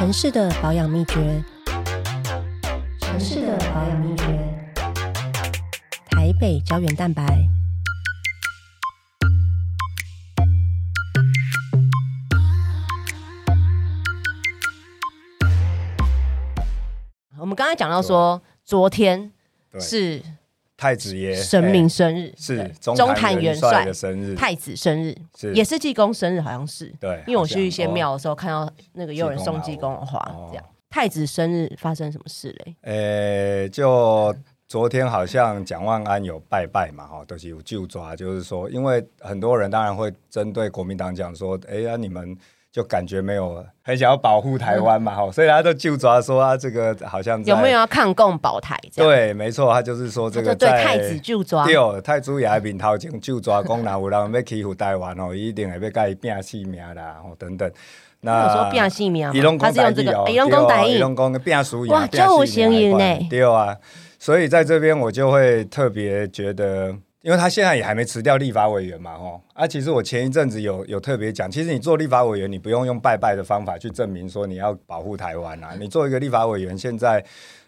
[0.00, 1.44] 城市的保养秘诀，
[3.02, 4.24] 城市的保养秘诀，
[6.06, 7.22] 台北胶原蛋白。
[17.38, 19.30] 我们刚才讲到说，昨天
[19.78, 20.22] 是
[20.80, 26.90] 太子爷神明哎生日，是中中坛元元帅帅的生日，太子生日，是也是济公生日，好像是。
[26.98, 30.64] 对，因为我去一些庙的时候，看到那个有人送济公的花，这样。
[30.88, 32.74] 太子生日发生什么事嘞？
[32.80, 34.34] 呃，就
[34.66, 42.34] 昨天好像蒋万安有拜拜嘛，哈，都是有就抓，就是说，因为很多人当然会针对国民党讲说，哎呀，你们
[42.72, 48.78] 就感觉没有很想要保护台湾嘛，哈、所以他就就抓说啊，这个好像有没有要抗共保台？
[48.94, 51.64] 对，没错，他就是说这他就对个在太子就抓。
[51.64, 57.68] 对，太子也面头前就抓，讲若有人要欺负台湾哦，一定会要甲伊拼性命啦，哦等等。
[58.20, 63.76] 那我说变性命啊伊拢，他讲是用这个，伊拢讲台语对哦伊，拢讲变输赢，哇拼这有性命声音呢对啊，
[64.20, 66.94] 所以在这边我就会特别觉得。
[67.22, 75.74] 因为他现在也还没辞掉立法委员嘛，吼啊，其实我前一阵子有有特别讲，其实你做立法委员，你不用用拜拜的方法去证明说你要保护台湾啊。
[75.78, 77.22] 你做一个立法委员，现在，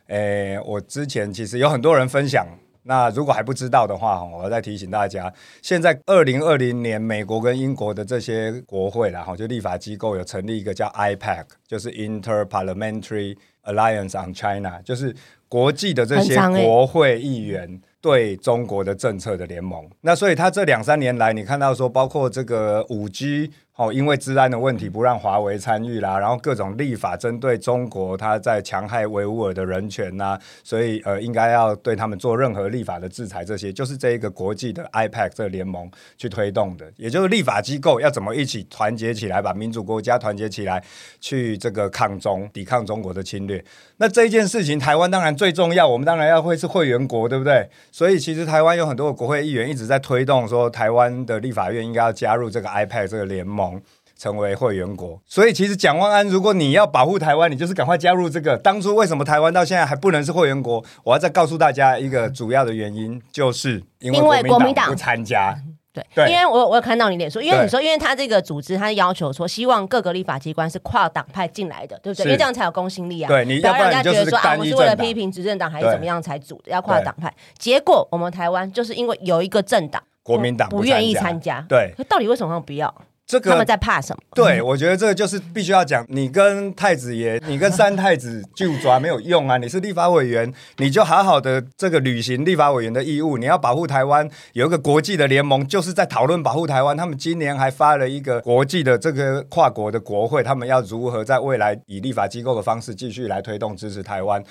[0.07, 2.47] 诶、我之前其实有很多人分享，
[2.85, 5.31] 那如果还不知道的话，我要再提醒大家，
[5.61, 15.15] 现在二零二零年美国跟英国的这些国会啦，哈，就立法机构有成立一个叫 IPAC，就是 Inter Parliamentary Alliance on China，就是
[15.47, 17.83] 国际的这些国会议员。
[18.03, 40.83] 对中国的政策的联盟，那所以他这两三年来，你看到说，包括这个五 G 哦，因为治安的问题不让华为参与啦，然后各种立法针对中国，他在强害维吾尔的人权呐、所以呃，应该要对他们做任何立法的制裁，这些就是这一个国际的 IPAC 这个联盟去推动的，也就是立法机构要怎么一起团结起来，把民主国家团结起来，
[41.21, 43.65] 去这个抗中、抵抗中国的侵略。
[43.97, 47.71] 那这件事情，台湾当然最重要，我们当然要会是会员国，对不对？
[47.93, 53.81] 所以其实台湾有很多的国会议员一直在推动说，台湾的立法院应该要加入这个 iPad 这个联盟。
[54.15, 58.57] 成为会员国，所以其实蒋万安，如果你要保护台湾，你就是赶快加入这个。
[58.57, 60.85] 当初为什么台湾到现在还不能是会员国？
[61.03, 65.57] 我要再告诉大家一个主要的原因，就是因为国民党不参加。
[65.93, 72.25] 对，对因为我我有看到你脸书，因为你说，因为他这个组织，他要求说，希望各个立法机关是跨党派进来的，对不对？
[72.25, 73.29] 因为这样才有公信力啊。
[73.29, 77.33] 对你不要要不然让人家觉得说啊，我们是为了批评执政党还是怎么样才组的，要跨党派。
[77.59, 82.95] 结果我们台湾就是因为有一个政党国民党不不愿意参参加，对可到底为什么不要？
[83.27, 84.23] 这个他们在怕什么？
[84.35, 89.57] 对，我觉得这个就是必须要讲，你跟太子爷， 你跟三太子就抓没有用啊！
[89.57, 94.29] 你是立法委员，你就好好的这个履行立法委员的义务，你要保护台湾。
[94.53, 96.97] 有一个国际的联盟，就是在讨论保护台湾。
[96.97, 104.43] 他们今年还发了一个国际的这个跨国的国会，他们要如何在未来以立法机构的方式继续来推动支持台湾。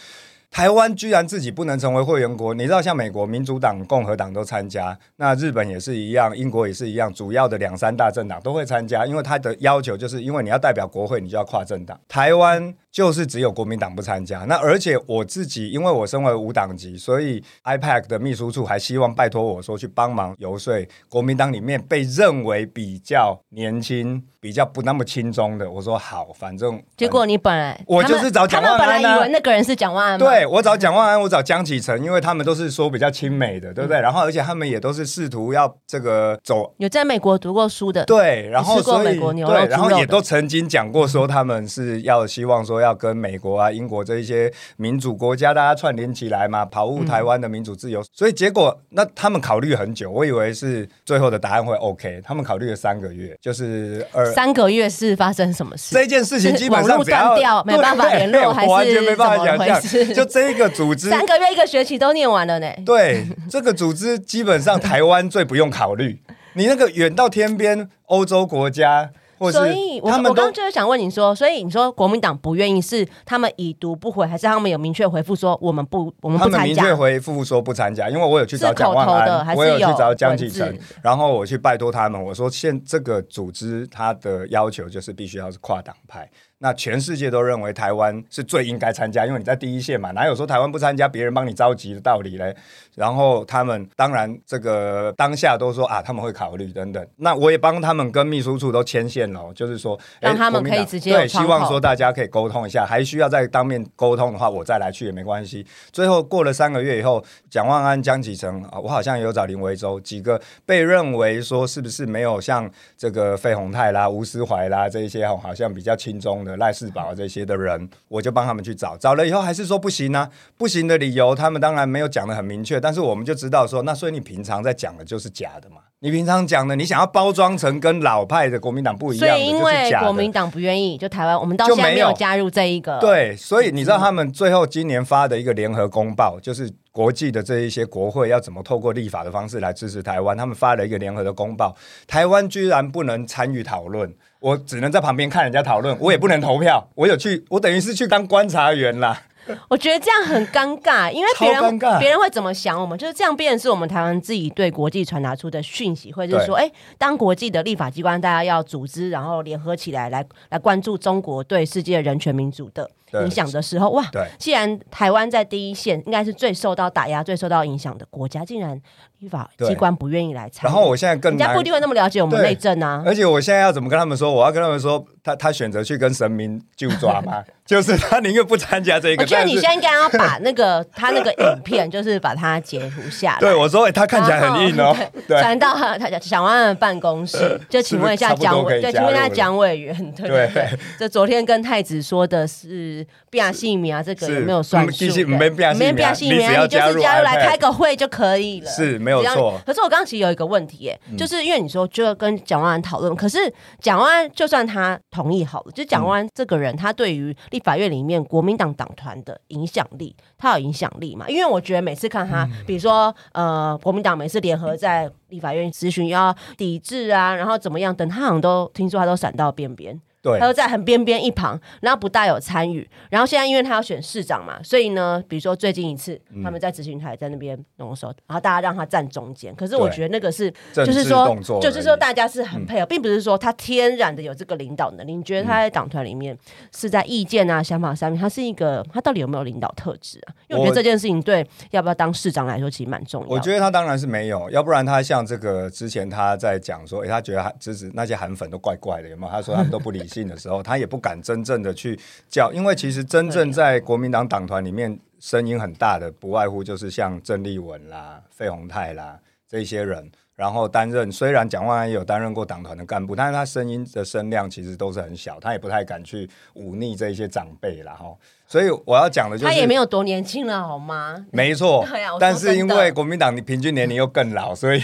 [0.51, 11.97] 台湾居然自己不能成为会员国，你知道，像美国民主党、共和党都参加，那日本也是一样，英国也是一样，主要的两三大政党都会参加，因为他的要求就是因为你要代表国会，你就要跨政党。
[12.09, 20.74] 台湾就是只有国民党不参加，那而且我自己，因为我身为无党籍，所以 IPAC 的秘书处还希望拜托我说去帮忙游说
[21.07, 30.25] 国民党里面被认为比较年轻、比较不那么轻松的，我说好，反正结果你本来我就是找蒋他们本来万安啊以为那个人是蒋万安吗？
[30.25, 34.01] 对我找蒋万安，我找江启臣，因为他们都是说比较亲美的，对不对？
[34.01, 36.74] 然后而且他们也都是试图要这个走。
[36.78, 48.03] 有在美国读过书的，对，然后吃过所以美国牛肉对，然后也都曾经讲过说他们是要希望说要跟美国啊、英国这一些民主国家大家串联起来嘛，保护台湾的民主自由。
[48.12, 55.96] 所以结果那他们考虑很久，我以为是最后的答案会 OK，他们考虑了三个月，就是二三个月是发生什么事？
[55.96, 62.68] 这件事情基本上断掉没办法对联络还是我完全没办法想象，就这一个组织三个月一个学期都念完了呢。
[62.86, 66.19] 对，这个组织基本上台湾最不用考虑，
[66.53, 69.12] 你那个远到天边欧洲国家，
[69.49, 76.65] 所以我，我刚刚就是想问你说，所以你说国民党不愿意是他们已读不回，还是他们有明确回复说我们不我们他不参加？
[76.65, 86.29] 们明确回复说不参加，因为我有去找蒋万安，我有去找江启文臣，然后我去拜托他们，我说现这个组织它的要求就是必须要是跨党派。
[86.63, 92.56] 那全世界都认为台湾是最应该参加，因为你在第一线嘛，哪有说台湾不参加，别人帮你着急的道理嘞？
[92.94, 97.04] 然后他们当然这个当下都说啊，他们会考虑等等。
[97.18, 105.66] 那我也帮他们跟秘书处都牵线了，就是说让他们可以直接对，希望说大家可以沟通一下，还需要再当面沟通的话，我再来去也没关系。
[105.92, 133.00] 最后过了三个月以后，蒋万安、江启程啊，我好像也有找林维洲几个被认为说是不是没有像这个费鸿泰啦、吴思怀啦这一些哦，好像比较轻松的的赖世宝这些的人，我就帮他们去找，找了以后还是说不行啊，不行的理由他们当然没有讲的很明确，但是我们就知道说，那所以你平常在讲的就是假的嘛，你平常讲的你想要包装成跟老派的国民党不一样的，所以因为国民党不愿意，就台湾我们到就现在没有加入这一个。
[133.00, 141.75] 对，所以你知道他们最后今年发的一个联合公报，就是国际的这一些国会要怎么透过立法的方式来支持台湾，他们发了一个联合的公报，
[142.07, 149.21] 台湾居然不能参与讨论，我只能在旁边看人家讨论，我也不能投票，我有去，我等于是去当观察员啦。
[149.69, 152.97] 我觉得这样很尴尬，因为别人别人会怎么想我们？
[152.97, 164.04] 就是这样，变成是我们台湾自己对国际传达出的讯息，或者是说，哎，当国际的立法机关大家要组织，然后联合起来来来关注中国对世界人权民主的对影响的时候，哇！
[164.12, 168.80] 对，既然台湾在第一线，应该是最受到打压、最受到影响的国家，竟然
[169.19, 173.04] 立法机关不愿意来参与，然后我现在更难人家不一定会那么了解我们对内政啊。
[173.06, 174.31] 而且我现在要怎么跟他们说？
[174.31, 177.44] 我要跟他们说，他他选择去跟神明就抓吗？
[177.66, 179.24] 就是他宁愿不参加这个。
[179.24, 183.40] 我觉得你但是现在应该要把那个他那个影片，就是把它截图下来。
[183.42, 184.94] 对我说、欸，他看起来很硬哦、
[185.28, 203.38] 对传到他他蒋万安的办公室，就请问一下蒋委，对，多可以加请问一下蒋委员，对对对对，这昨天跟太子说的是变姓名啊，这个是有没有算数没变性没命啊变姓名啊，你就是加入来开个会就可以了，是没有错嗯可是我刚刚其实有一个问题，耶，就是因为你说就要跟蒋万安讨论，可是
[203.80, 211.25] 蒋万安就算他同意好了，就蒋万安这个人，他对于立法院里面国民党党团的影响力，他有影响力嘛？
[211.27, 220.00] 因为我觉得每次看他，比如说呃，国民党每次联合在立法院咨询要抵制啊，然后怎么样等，他好像都听说他都闪到边边。
[220.21, 222.88] 对他就在很边边一旁，然后不大有参与。
[223.09, 229.53] 然后现在因为他要选市长嘛，所以呢，比如说最近一次嗯他们在执行台在那边弄的时候，然后大家让他站中间。
[229.56, 235.15] 可是我觉得那个是，就是说，就是说大家是很配合，并不是说他天然的有这个领导能力。
[235.15, 236.38] 你觉得他在党团里面
[236.75, 240.33] 是在意见啊、想法上面，他是一个他到底有没有领导特质啊？
[240.47, 243.33] 因为我觉得这件事情对要不要当市长来说其实蛮重要的。
[243.33, 249.31] 我觉得他当然是没有，要不然他像这个之前他在讲说，诶，他觉得韩支持那些韩粉都怪怪的，有没有？
[249.31, 251.98] 他说他们都不理性的时候，他也不敢真正的去
[252.30, 260.12] 叫，因为其实真正在国民党党团里面声音很大的，不外乎就是像郑丽文啦、费鸿泰啦这些人。
[260.34, 267.94] 然后担任，虽然蒋万安也有担任过党团的干部，但是他声音的声量其实都是很小，他也不太敢去忤逆这一些长辈啦。
[267.94, 268.18] 哈。
[268.51, 271.25] 所以我要讲的就是，他也没有多年轻了，好吗？
[271.31, 274.81] 没错 对啊，但是因为国民党你平均年龄又更老，所以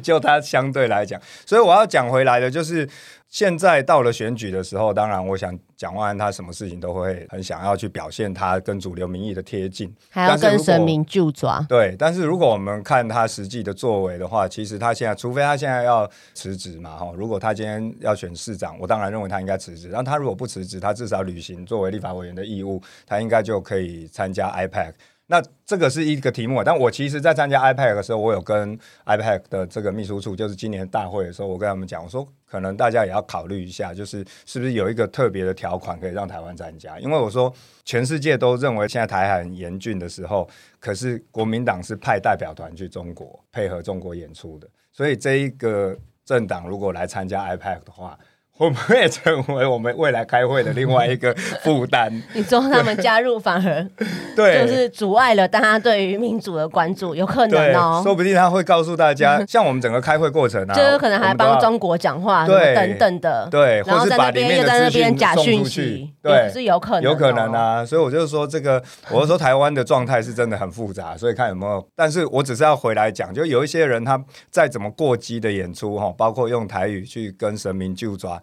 [0.00, 2.88] 就他相对来讲，所以我要讲回来的就是，
[3.28, 11.64] 现在到了选举的时候，当然我想蒋万安他什么事情都会很想要去表现他跟主流民意的贴近，还要跟神明就抓。
[11.68, 19.90] 对，但是如果我们看他实际的作为的话，其实他现在，除非他现在要辞职嘛，哈，如果他今天要选市长，我当然认为他应该辞职。
[19.92, 24.92] 但他如果不辞职，他至少履行作为立法委员的义务，他应该就可以参加 IPAC。
[25.26, 36.98] 那这个是一个题目，但我其实，在参加 IPAC 的时候，我有跟 IPAC 的这个秘书处，就是今年大会的时候，我跟他们讲，我说可能大家也要考虑一下，就是是不是有一个特别的条款可以让台湾参加？
[37.00, 37.52] 因为我说
[37.84, 40.48] 全世界都认为现在台海很严峻的时候，
[40.78, 48.18] 可是国民党是派代表团去中国配合中国演出的，所以这一个政党如果来参加 IPAC 的话，
[48.60, 52.12] 会不会成为我们未来开会的另外一个负担？
[52.34, 53.86] 你说他们加入反而
[54.36, 58.02] 对，就是阻碍了大家对于民主的关注，有可能，哦。
[58.04, 67.50] 说不定他会告诉大家， 像我们整个开会过程啊，就是可能还帮中国讲话，对等等的，对，然后在那边又在那边假讯息对，是有可能，有可能。
[67.50, 71.82] 啊，所以我就说这个，我就说台湾的状态是真的很复杂，所以看有没有。
[71.96, 78.40] 但是我只是要回来讲，就有一些人他再怎么过激的演出哈，包括用台语去跟神明就抓，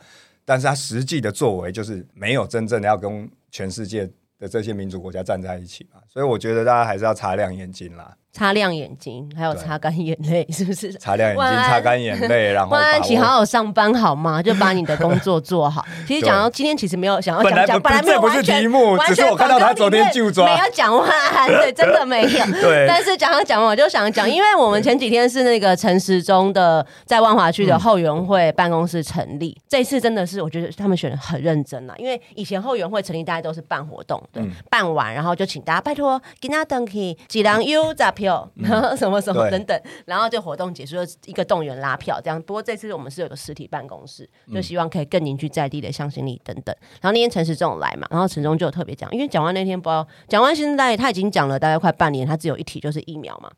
[0.47, 6.01] 但是他实际的作为就是没有真正的要跟全世界的这些民主国家站在一起嘛。
[6.17, 10.91] 所以我觉得大家还是要擦亮眼睛啦，擦亮眼睛，还有擦干眼泪，是不是？
[10.97, 14.41] 擦亮眼睛，擦干眼泪， 然后万安，把握请好好上班好吗？
[14.41, 15.85] 就把你的工作 做好。
[16.07, 21.07] 其实讲到今天，其实没有想要讲讲，本来这不是题目只是我看到他昨天就抓没有讲完，
[21.47, 22.45] 对，真的没有。
[22.61, 36.06] 对但是讲到讲完，我就想讲，因为我们前几天是那个陈时中的在万华区的后援会办公室成立，这次真的是我觉得他们选的很认真啊，因为以前后援会成立大家都是办活动，对，嗯办完然后就请大家拜托，
[36.41, 42.41] 给他登去几郎 U 咋票票，然后什么什么等等，然后就活动结束，就一个动员拉票这样。
[42.41, 46.75] 不过这次我们是有个实体办公室，就希望可以更凝聚在地的向心力等等。
[46.99, 53.49] 然后那天陈时中来嘛，然后陈中就有特别讲，因为讲完那天不知道讲完现在他已经讲了大概快半年，他只有一题就是疫苗嘛，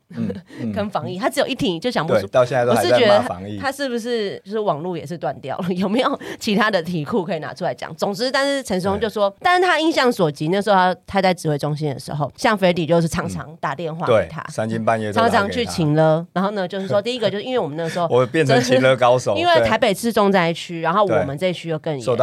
[0.74, 2.26] 跟防疫，他只有一题就想不出，。
[2.28, 3.58] 到现在都我还在是觉得。
[3.60, 5.72] 他是不是就是网络也是断掉了？
[5.74, 7.94] 有没有其他的题库可以拿出来讲？
[7.96, 16.26] 总之，但是陈时中就说，但是他印象所及，那时候他他在指挥中心的时候，像菲迪就是常常打电话给对他，，三更半夜常常去请了。
[16.32, 18.06] 然后呢，就是说 第一个就是因为我们那时候。
[18.10, 22.16] 我变成请乐高手， 因为台北市重灾区，然后我们这一区又更严重，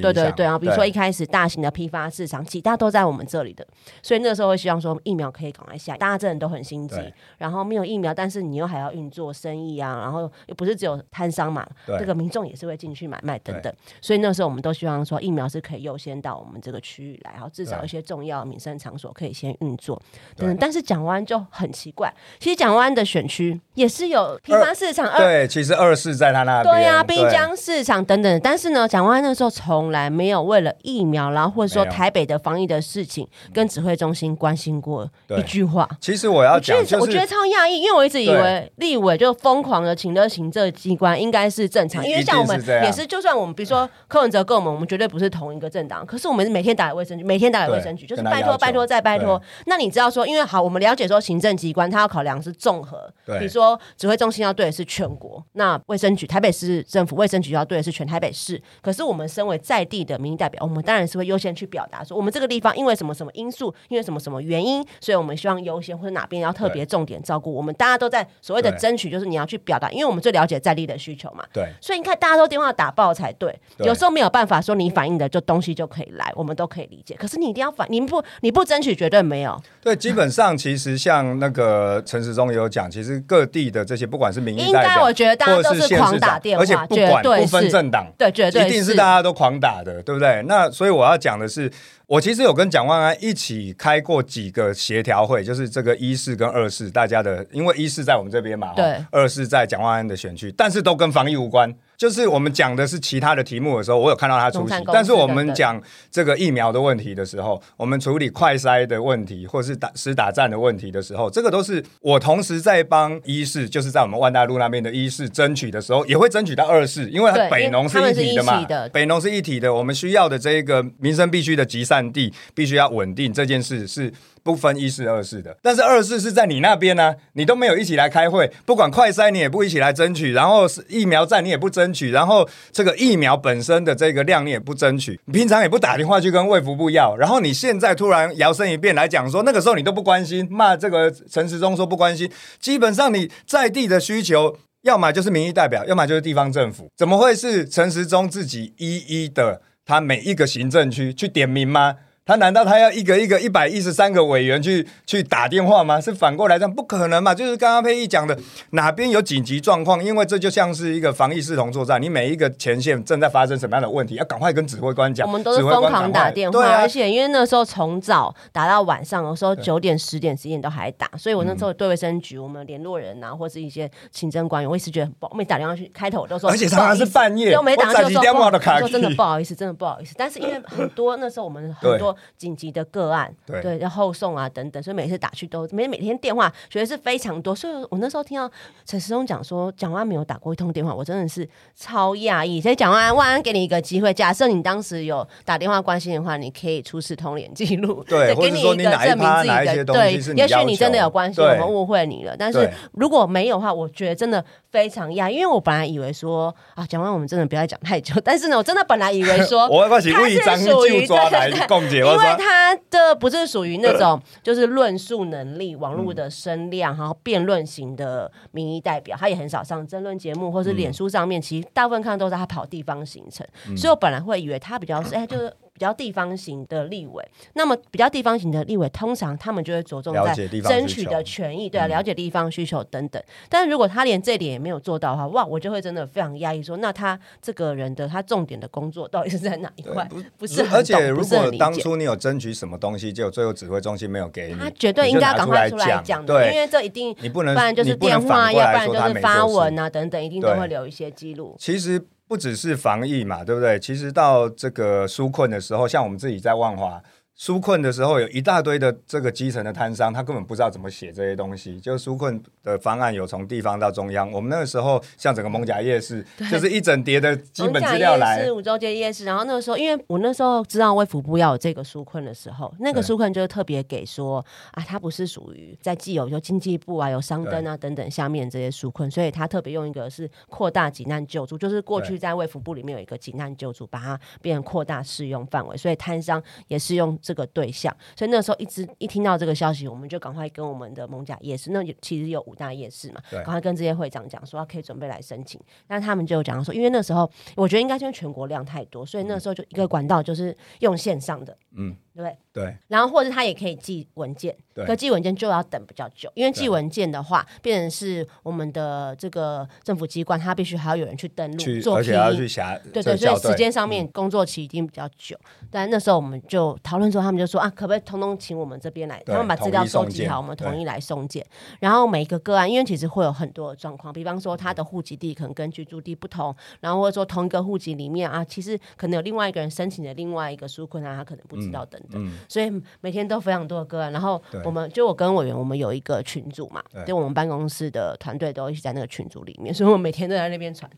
[0.00, 3.66] 对对对，然后比如说一开始大型的批发市场，几大都在我们这里的，
[4.02, 6.96] 所以那时候会希望说疫苗可以赶快下，大家真的都很心急。
[7.38, 20.00] 然后没有疫苗，但是你又还要运作生意啊，然后又不是只有摊商嘛，这个民众也是会进去买卖等等，所以那时候我们都希望说疫苗是可以优先到我们这个区域来，然后至少一些重要民生场所可以先运作
[20.36, 20.56] 对等等。
[20.60, 28.40] 但是蒋湾就很奇怪，其实蒋湾的选区也是有批发市场二对，其实二市在他那边，对呀、滨江市场等等。
[28.40, 35.88] 但是呢，蒋湾那时候从来没有为了疫苗，然后或者说台北的防疫的事情，跟指挥中心关心过一句话。
[36.00, 49.40] 其实我要讲，就是我觉得超讶异，因为我一直以为立委就疯狂的请的行政机关应该是正常，因为像我们也是，就算我们比如说柯文哲跟我们，我们绝对不是同一个政党，可是我们是每天打给卫生局，每天打给卫生局，就是拜托拜托再拜托。
[49.66, 58.60] 那你知道说，因为好，我们了解说行政机关它要考量是综合，比如说指挥中心要对的是全国，那卫生局台北市政府卫生局要对的是全台北市。
[58.82, 67.52] 可是我们身为在地的民意代表，我们当然是会优先去表达说，我们这个地方因为什么什么因素，因为什么什么原因，所以我们希望优先或者哪边要特别重点照顾。
[67.52, 71.44] 我们大家都在所谓的争取，就是你要去表达，因为我们最了解在地的需求嘛。
[71.52, 73.58] 对所以你看，大家都电话打爆才对。
[73.76, 77.14] 对有时候没有办法说你反映的就东西就可以来，我们都可以理解。
[77.16, 79.60] 可是你一定要反，你不你不争取绝对没有。
[79.82, 90.42] 对，基本上其实像那个陈时中也有讲，其实各地的这些不管是民意应代表，该我觉得大家或都是狂打电话，而且不管不分政党，对，绝对一定是大家都狂打的，对不对？
[90.48, 91.70] 那所以我要讲的是，
[92.06, 101.74] 我其实有跟蒋万安一起开过几个协调会，就是这个一市跟二市大家的，因为一市在我们这边嘛，对二市在蒋万安的选区，但是都跟防疫无关。
[102.04, 124.12] 就是我们讲的是其他的题目的时候，我有看到他出席但是我们讲这个疫苗的问题的时候，我们处理快筛的问题，或是打实打战的问题的时候，这个都是我同时在帮一市，就是在我们万大路那边的一市争取的时候，也会争取到二市，因为北农是一体的嘛的，北农是一体的，我们需要的这一个民生必须的集散地，必须要稳定，这件事是
[124.44, 125.56] 不分一市二市的。
[125.60, 144.58] 但是二市是在你那边呢、你都没有一起来开会，不管快筛你也不一起来争取，然后疫苗站你也不争取，然后这个疫苗本身的这个量你也不争取，你平常也不打电话去跟卫福部要，然后你现在突然摇身一变来讲说，那个时候你都不关心，骂这个陈时中说不关心，基本上你在地的需求。
[144.84, 151.96] 要么就是民意代表，要么就是地方政府，怎么会是陈时中自己一一的他每一个行政区去点名吗？
[152.26, 156.00] 他难道他要一个一个一百一十三个委员去去打电话吗？
[156.00, 157.34] 是反过来这样不可能嘛？
[157.34, 158.34] 就是刚刚佩义讲的，
[158.70, 165.26] 哪边有紧急状况，因为这就像是一个防疫视同作战，你每一个前线正在发生什么样的问题，要赶快跟指挥官讲。
[165.26, 180.14] 我们都是疯狂打电话，啊而，且因为那时候从早打到晚上，有时候九点、十点、十一点都还打，所以我那时候对卫生局、我们联络人啊，或是一些行政官员，我一直觉得很不好，我每打电话去，开头我都说，而且常常是半夜都没打我早几点就说不好我都卡说真的不好意思，真的不好意思。
[180.16, 188.50] 但是因为很多那时候我们很多紧急的个案，对对，要后送啊等等，所以每次打去都每每天电话觉得是非常多，所以我那时候听到
[188.84, 192.60] 陈时中讲说蒋万安没有打过一通电话，我真的是超讶异。
[192.60, 202.36] 所以蒋万安，万安给你一个机会，假设你当时有打电话关心的话，你可以出示通联记录， 对或者给你一个说你哪一证明自己趴哪一些的对东西是，也许你真的有关心，我们误会你了。
[202.36, 223.46] 但是如果没有的话，我觉得真的非常讶异，因为我本来以为说啊，蒋万我们真的不要再讲太久，但是呢，我真的本来以为说我我是他是为张就抓来共解，因为他的不是属于那种就是论述能力、网络的声量，然后辩论型的民意代表，他也很少上争论节目或是脸书上面，其实大部分看都是他跑地方行程，
[223.76, 225.52] 所以我本来会以为他比较是哎，就是。
[225.74, 233.22] 比较地方型的立委，那么比较地方型的立委，通常他们就会着重在争取的权益，对啊，了解地方需求等等。
[233.48, 240.08] 但是如果他连这点也没有做到的话，哇，我就会真的非常压抑，说那他这个人的他重点的工作到底是在哪一块？
[240.38, 241.74] 不是很懂，而且如果当。
[241.84, 251.54] 初你有争取什么东西，结果最后指挥中心没有给你，他绝对应该赶快出来讲的，对，因为这一定，你不能，不然就是电话，要不然就是发文啊等等，一定都会留一些记录。
[251.58, 252.02] 其实
[252.34, 253.78] 不只是防疫嘛，对不对？
[253.78, 257.00] 其实到这个纾困的时候，像我们自己在万华
[257.36, 261.80] 纾困的时候，有一大堆的这个基层的摊商，他根本不知道怎么写这些东西。
[261.80, 268.44] 就纾困的方案有从地方到中央，我们那个时候像整个蒙甲夜市， 就是一整叠的基本资料来。
[268.44, 274.38] 是五洲街夜市，然后那个时候，因为我那时候知道卫福部要有这个纾困的时候，那个纾困就是特别给说
[274.70, 287.18] 啊，它不是属于在既有就经济部啊、有商登啊等等下面这些纾困，所以他特别用一个是扩大济难救助，就是过去在卫福部里面有一个济难救助，把它变成扩大适用范围，所以摊商也是用。
[287.24, 295.58] 这个对象，所以那时候一直一听到这个消息，我们就赶快跟我们的蒙甲夜市，那其实有五大夜市嘛，赶快跟这些会长讲说，可以准备来申请。
[295.88, 301.96] 那他们就讲说，因为那时候我觉得应该是因为全国量太多，所以那时候就一个管道就是用线上的，嗯。
[302.14, 304.56] 对对，然后或者他也可以寄文件，
[304.86, 315.36] 可寄文件就要等比较久，因为寄文件的话，变成是我们的这个政府机关，他必须还要有人去登录做，而且要去下，对对，所以时间上面工作期一定比较久。
[315.70, 321.44] 但那时候我们就讨论之后，他们就说啊，可不可以通通请我们这边来，他们把资料收集好，我们统一来送件。
[321.80, 332.30] 然后每一个个案，因为其实会有很多的状况，比方说他的户籍地可能跟居住地不同，然后或者说同一个户籍里面啊，其实可能有另外一个人申请的另外一个纾困啊，他可能不知道等等。
[332.48, 332.70] 所以
[333.00, 340.90] 每天都非常多的个案，然后我们就我跟委员，我们有一个群组嘛，就我们办公室的团队都一起在那个群组里面， 所以我每天都在那边传。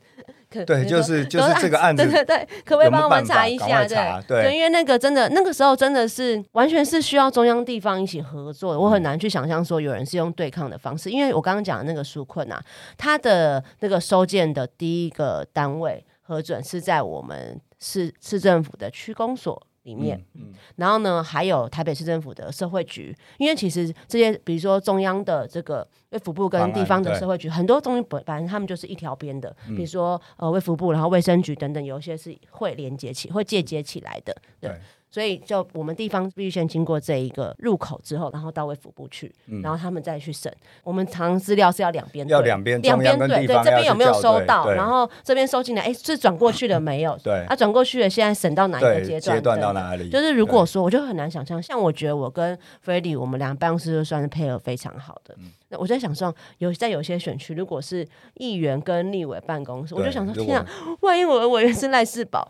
[0.49, 3.85] 对，就是就是这个案子， 对对对，可不可以帮我们查一下？
[3.85, 12.63] 对对，因为那个真的那个时候真的是完全是需要中央地方一起合作，我很难去想象说有人是用对抗的方式，因为我刚刚讲的那个纾困啊，
[12.97, 19.61] 他的那个收件的第一个单位核准是在我们市市政府的区公所。
[19.87, 20.53] 里面，嗯。
[20.77, 34.71] 然后呢，还有台北市政府的社会局，因为其实这些，比如说中央的这个卫福部跟地方的社会局，很多东西本反正他们就是一条边的，比如说呃卫福部，然后卫生局等等，有一些是会连接起、会借接起来的，对。
[35.17, 40.55] 所以，就我们地方必须先经过这一个入口之后，然后到卫福部去，然后他们再去审。
[40.85, 44.71] 我们藏资料是要两边，要两边，两边对对，这边有没有收到？
[44.71, 47.19] 然后这边收进来，哎，是转过去了没有？
[47.25, 49.39] 对，啊，转过去了，现在审到哪一个阶段？
[49.39, 50.11] 阶段到哪里？
[50.11, 55.35] 就是如果说，我就很难想象，像我觉得我跟 f r e d d y 我们两个办公室就算是配合非常好的。
[55.69, 60.67] 那我在想说，有在有些选区，如果是议员跟立委办公室，我就想说，天啊，
[61.01, 62.49] 万一我的委员是赖世宝，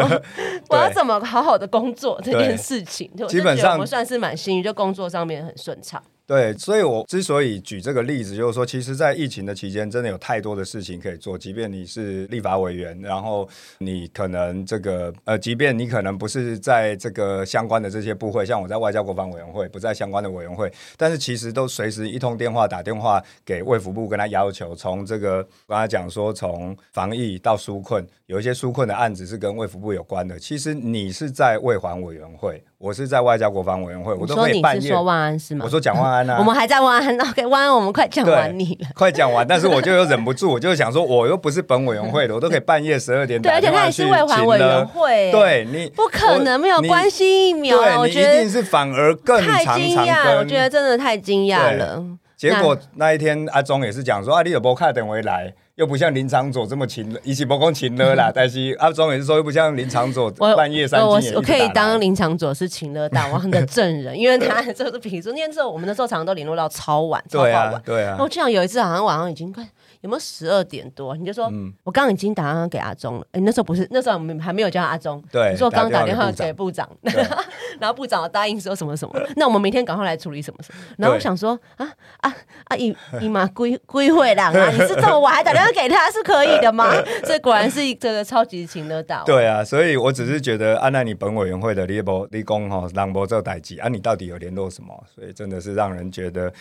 [0.70, 3.10] 我要怎么好好的工作这件事情？
[3.28, 6.02] 基本上我算是蛮幸运，就工作上面很顺畅。
[6.26, 11.38] 对，所以我之所以举这个例子，就是说，其实，在疫情的期间，真的有太多的事情可以做。
[11.38, 30.36] 即便你是立法委员，然后你可能这个呃，即便你可能不是在这个相关的这些部会，像我在外交国防委员会，不在相关的委员会，但是其实都随时一通电话打电话给卫福部，跟他要求从这个跟他讲说，从防疫到纾困，有一些纾困的案子是跟卫福部有关的。
[30.36, 32.60] 其实你是在卫环委员会。
[32.78, 34.90] 我是在外交国防委员会，我都可以半夜。
[34.90, 35.64] 说万安是吗？
[35.64, 36.36] 我说讲万安啊。
[36.38, 38.88] 我们还在万安，OK，万安我们快讲完你了。
[38.94, 52.04] 快讲完， 但是我就又忍不住，我就想说，我又不是本委员会的，我都可以半夜十二点对，而且他也是外环委员会，对你不可能没有关系疫苗，我觉得一定是反而更太惊讶，我觉得真的太惊讶了。
[52.36, 55.54] 结果那一天阿忠也是讲说，啊，你有波卡等回来。
[55.76, 68.16] 又不像林长佐这么勤，一起不光勤了啦， 但是阿庄也是说又不像林长佐 半夜三更我可以当林长佐是勤了大王的证人，因为他就是比如说那时候我们那时候常常都联络到超晚，超晚，对啊。
[68.18, 69.62] 我记得有一次好像晚上已经快。
[70.00, 71.16] 有没有十二点多？
[71.16, 71.50] 你就说，
[71.84, 73.26] 我刚刚已经打电话给阿忠了。
[73.32, 75.22] 哎，那时候不是，那时候我们还没有叫阿忠。
[75.30, 76.88] 对，你说刚刚打电话给部长，
[77.80, 79.14] 然后部长答应说什么什么。
[79.36, 80.78] 那我们明天赶快来处理什么什么。
[80.98, 81.86] 然后我想说，啊
[82.18, 82.76] 啊啊！
[82.76, 84.70] 姨姨妈归归会啦啊！
[84.72, 86.90] 你是这么我还打电话给他是可以的吗？
[87.24, 89.24] 这果然是这个超级情的岛。
[89.24, 95.04] 对啊，所以我只是觉得，按照你本委员会的立波立功哈，让波做代际啊，你到底有联络什么？
[95.14, 96.52] 所以真的是让人觉得。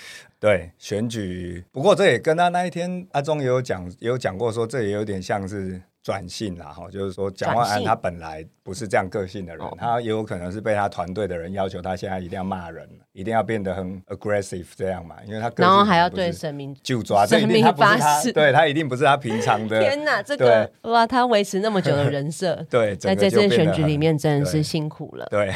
[0.45, 5.81] 对选举，不过这也跟他那一天阿忠也有讲，也有讲过说，这也有点像是。
[6.05, 19.81] 转性啦，哈，就是说蒋万安他本来不是这样个性的人，他也有可能是被他团队的人要求他现在一定要骂人，一定要变得很 aggressive 这样嘛，因为他然后还要对神明就抓神明发誓，对他一定不是他平常的。
[19.81, 25.25] 天哪，这个哇，他维持那么久的人设， 对，在这次选举里面真的是辛苦了。
[25.31, 25.51] 对，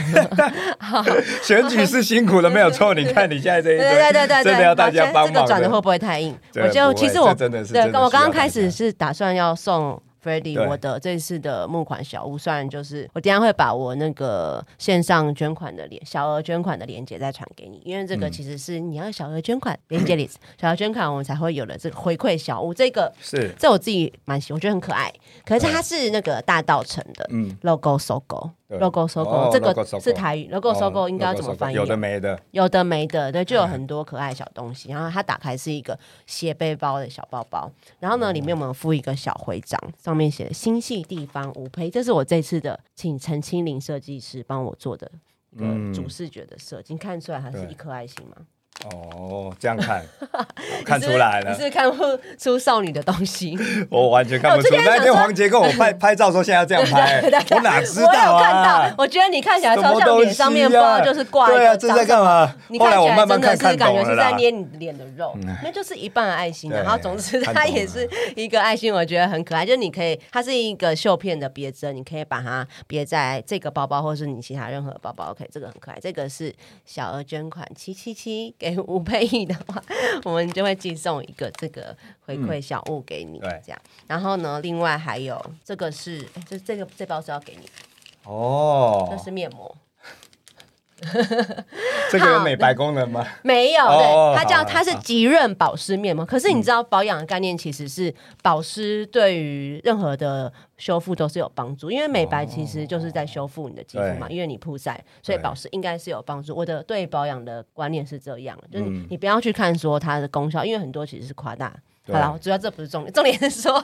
[1.45, 2.95] 选举是辛苦了，没有错。
[2.97, 5.33] 你看你现在这一对对对对，真的要大家帮忙。
[5.35, 6.35] 这个转的会不会太硬？
[6.55, 10.01] 我就其实我真的是，对我刚刚开始是打算要送。
[10.23, 20.29] Freddie，我的这次的募款小屋，虽然就是我等下会把我那个线上捐款的连小额捐款的链接再传给你，因为这个其实是你要小额捐款链接里，
[20.59, 22.73] 小额捐款我们才会有了这个回馈小屋。
[22.73, 25.13] 这个是这我自己蛮喜，我觉得很可爱。
[25.45, 27.29] 可是它是那个大道城的
[27.61, 28.49] logo 搜狗。
[28.69, 31.79] 对 logo 收购、哦这个是台语，logo 收购哦应该要怎么翻译啊？
[31.79, 34.91] 有的没的，有的没的，对，就有很多可爱小东西。
[34.91, 37.67] 然后它打开是一个斜背包的小包包，
[37.99, 45.11] 然后呢，里面我们附一个小徽章，上面写的“星系地方无胚”，这是我这次的请陈清林设计师帮我做的
[45.49, 46.93] 一个嗯主视觉的设计。
[46.93, 48.35] 你看出来它是一颗爱心吗？
[48.85, 50.03] 哦，这样看
[50.85, 53.57] 看出来了你是，是看不出少女的东西。
[53.91, 54.67] 我完全看不出。
[54.67, 58.95] 我之前想说那天黄杰跟我拍 拍照说现在要这样拍，我哪知道我有看啊到，？
[58.97, 62.55] 我觉得你看起来超像脸上面包啊就是挂一对啊，个这在干嘛？
[62.79, 63.93] 后来我你看起来慢慢看看真的是感。
[63.93, 69.65] 觉是在捏你脸的肉，那就是一半的爱心然后总之它也是一个爱心，我觉得很可爱。
[69.65, 75.31] 就是你可以，它是一个绣片的别针，你可以把它别在这个包包，或是你其他任何包包。
[75.31, 75.97] OK，这个很可爱。
[76.01, 76.53] 这个是
[76.85, 79.81] 小额捐款七七七给吴佩仪的话，
[80.23, 83.81] 我们就会寄送一个这个回馈小物给你，对这样。
[84.07, 87.69] 然后呢，另外还有这个是，哎这这个这包是要给你，
[88.23, 89.75] 哦这哦，是面膜。
[92.11, 93.25] 这个有美白功能吗？
[93.43, 96.25] 没有，哦对，它叫它是极润保湿面膜。
[96.25, 106.55] 可是你知道保养的概念其实是保湿对于任何的修复都是有帮助，因为美白其实就是在修复你的肌肤嘛，对因为你曝晒，所以保湿应该是有帮助。
[106.55, 111.73] 我的对保养的观念是这样，就是嗯你不要去看说它的功效，因为很多其实是夸大。
[112.11, 113.79] 好了，主要这不是重点，重点是说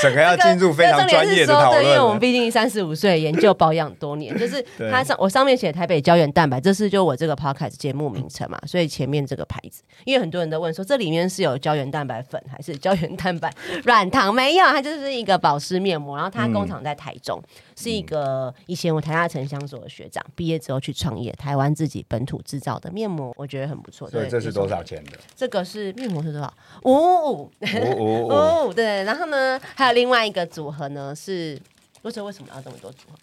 [0.00, 2.18] 整个要进入非常专业的讨对，因为我们。
[2.18, 13.52] 毕竟三十五岁，研究保养多年， 就是它上我上面写台北胶原蛋白，这是就我这个 podcast 节目名称嘛，所以前面这个牌子，因为很多人都问说这里面是有胶原蛋白粉还是胶原蛋白
[13.84, 14.34] 软糖？
[14.34, 17.40] 没有，它就是一个保湿面膜，然后它工厂在台中，
[17.76, 24.10] 是一个以前我台大城乡所的学长，毕业之后去创业，台湾自己本土制造的面膜，我觉得很不错。
[24.10, 24.82] 对所以这是多少？
[24.82, 25.12] 钱的？
[25.36, 26.52] 这个是面膜是多少？
[26.82, 27.50] 五五
[27.96, 28.28] 五。
[28.28, 31.60] 五五对，然后呢，还另外一个组合呢是，
[32.02, 33.18] 不知道为什么要这么多组合？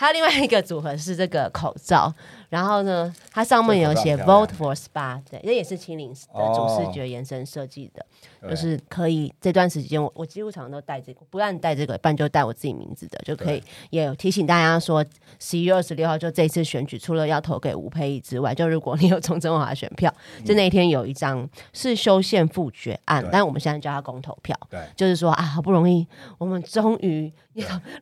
[0.00, 2.10] 还有另外一个组合是这个口罩，
[2.48, 8.06] 然后呢，它上面有写 Vote for Spa，对，这也是青林的主视觉延伸设计的，
[8.40, 8.48] 对。
[8.48, 15.04] 就是可以这段时间我我几乎常常都带这个，不然带这个，不然就带我自己名字的，就可以也有提醒大家说，
[15.38, 20.10] 十一月二十六号就这次选举，除了要投给吴佩仪之外，就如果你有从曾华选票，
[20.46, 24.58] 就那一天有一张是修宪复决案对，但我们现在叫它公投票。
[24.70, 26.06] 对，就是说啊，好不容易
[26.38, 27.30] 我们终于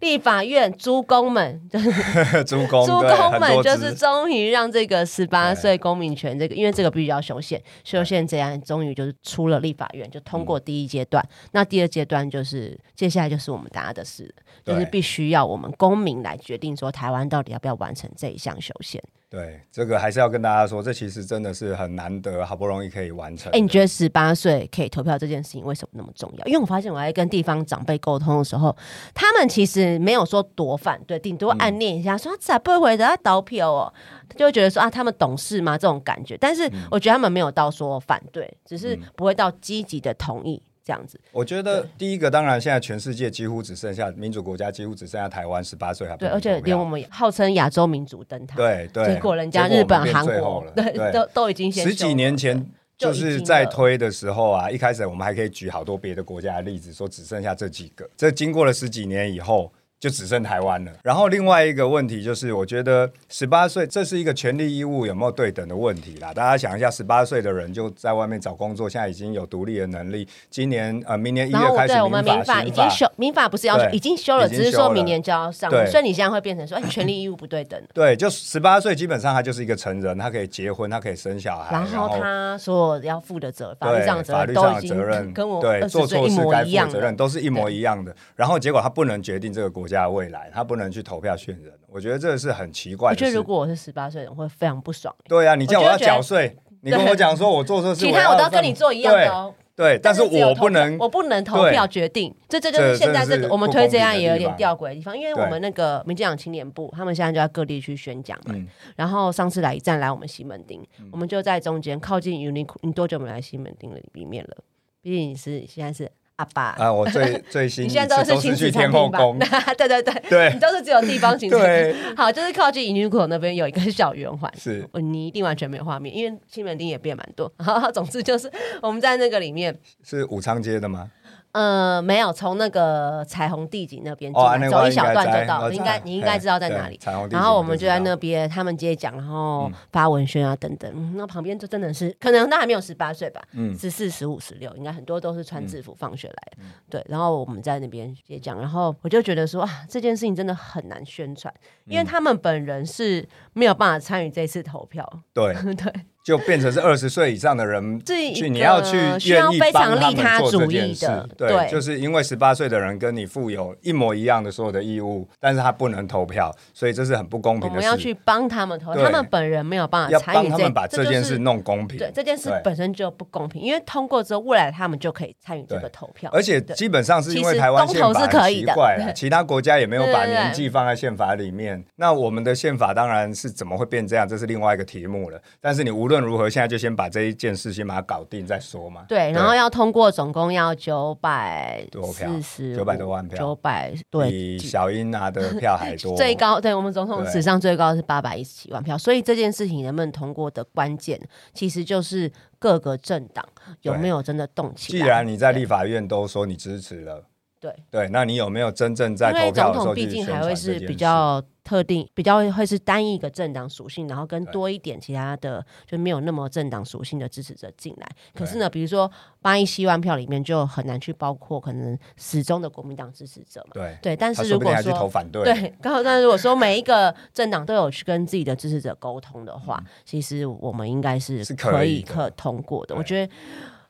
[0.01, 1.88] 立法院诸公们，就是
[2.47, 11.27] 猪公诸对很多公们，就是终于让这个十八岁公民权这个，因为这个必须要修宪，修宪这样终于就是出了立法院，就通过第一阶段。
[11.53, 14.33] 那第二阶段就是接下来就是我们大家的事，
[14.65, 19.03] 就是必须要我们公民来决定说台湾到底要不要完成这一项修宪。
[19.31, 23.61] 对，这个还是要跟大家说，这其实真的是很难得，好不容易可以完成哎、的。
[23.61, 26.47] 你觉得十八岁可以投票这件事情为什么那么重要？
[26.47, 28.75] 因为我发现我在跟地方长辈沟通的时候，
[29.13, 33.93] 他们其实没有说多反对，顶多暗恋一下，说他咋不会的，他倒票哦，
[34.35, 35.77] 就会觉得说啊，他们懂事吗？
[35.77, 36.35] 这种感觉。
[36.39, 41.21] 但是我觉得他们没有到说反对，只是不会到积极的同意这样子。
[41.33, 58.09] 我觉得第一个，当然现在全世界几乎只剩下民主国家，几乎只剩下台湾十八岁还不对，而且连我们号称亚洲民主灯塔，对对，结果人家日本、韩国对对都 都已经先十几年前就是在推的时候啊，一开始我们还可以举好多别的国家的例子，说只剩下这几个。
[58.17, 59.71] 这经过了十几年以后。
[60.01, 60.93] 就只剩台湾了。
[61.03, 66.33] 然后另外一个问题就是，我觉得十八岁这是一个权利义务有没有对等的问题啦。
[66.33, 70.27] 大家想一下，十八岁的人就在外面找工作，现在已经有独立的能力。
[70.49, 77.81] 今年呃，明年一月开始对我们民法已经修，民法不是要求已经修了，只是说明年就要上所以你现在会变成说，哎，权利义务不对等。
[77.93, 87.09] 对，就十八岁基本上他就是一个成人，他可以结婚，他可以生小孩，然后他所有要负的责法律上的责法律上的任都已责任经跟我对做错事该负的责任。
[87.19, 88.15] 都是一模一样的。
[88.37, 91.73] 然后结果他不能决定这个国家的未来，他不能去投票选人。
[91.89, 93.25] 我觉得这是很奇怪的事。
[93.25, 95.15] 我觉得如果我是十八岁的人，我会非常不爽。
[95.27, 99.55] 对啊，你叫我要缴税， 你跟我讲说我做错事，其他我都要跟你做一样的对哦。
[99.75, 108.55] 对，但是我不能我不能投票决定，这这就是现在这个我们推这样也有点吊诡的地方，因为我们那个民进党青年部，他们现在就在各地去宣讲嘛。
[108.57, 112.75] 嗯然后上次来一站来我们西门町，我们就在中间靠近 Uniqlo。
[112.83, 114.57] 你多久没来西门町了里面了？
[115.01, 119.39] 毕竟你是现在是阿爸，啊，我最最新你现在都是去天餐厅吧后宫，？
[119.77, 121.59] 对 对对，对你都是只有地方行程。
[121.59, 127.53] 对，好，就是靠近 Uniqlo 那边有一个小圆环，是哦你一定完全没有画面，因为西门町也变蛮多。
[127.93, 131.11] 总之就是我们在那个里面，是武昌街的吗？
[131.59, 137.01] 呃，没有，从那个彩虹地景那边进哦来，走一小段就到，在我应该你应该知道在哪里。
[137.31, 140.89] 然后我们就在那边，他们接讲，然后嗯发文宣啊等等。
[140.95, 146.59] 嗯那旁边就真的是，可能那还没有十八岁吧，嗯十四、十五、十六，应该很多都是穿制服放学来的。
[146.89, 151.53] 对，然后我们在那边接讲，然后我就觉得说啊，这件事情真的很难宣传，
[151.87, 155.05] 嗯因为他们本人是没有办法参与这次投票。
[155.35, 155.93] 对， 对，
[156.29, 158.99] 就变成是二十岁以上的人去，你要去
[159.31, 161.07] 愿意帮他们做这件事。
[161.07, 161.71] 的，对，对。
[161.71, 167.77] 就是因为十八岁的人跟你负有一模一样的所有的义务，但是他不能投票，所以这是很不公平的事。
[167.77, 169.03] 们要去帮他们投，对。
[169.03, 171.99] 他们本人没有办法参与帮他们把这件事弄公平。
[171.99, 181.83] 对这件事本身就不公平，因为通过之后，未来他们就可以参与这个投票，而且基本上是因为台湾宪法很奇怪其他国家也没有把年纪放在宪法里面。
[181.97, 185.41] 那我们的宪法当然是怎么会变这样，这是另外一个题目了。
[185.59, 189.05] 但是你无论如何，现在就先把这一件事先把它搞定再说嘛。
[189.09, 196.17] 对，然后要通过总共要九百多票四十900多万票九百对比小英拿的票还多。
[196.19, 201.21] 最高，对我们总统史上最高是八百一十七万票，所以这件事情能不能通过的关键，
[201.53, 203.45] 其实就是各个政党
[203.83, 204.99] 有没有真的动起来。
[204.99, 207.25] 既然你在立法院都说你支持了，
[207.61, 210.79] 对，对，那你有没有真正在因为投票总统毕的时候去宣竟还会是？
[210.87, 218.09] 比较特定，比较会是单一一个政党属性，然后跟多一点其他的就没有那么政党属性的支持者进来。
[218.35, 219.11] 可是呢，比如说
[219.43, 223.71] 八亿七万票里面就很难去包括可能始终的国民党支持者嘛。
[223.75, 225.43] 对，对，但是如果说投反对。
[225.43, 232.95] 对， 刚好，但如果说每一个政党都有去跟自己的支持者沟通的话，其实我们应该是可以可通过的。
[232.95, 233.33] 我觉得。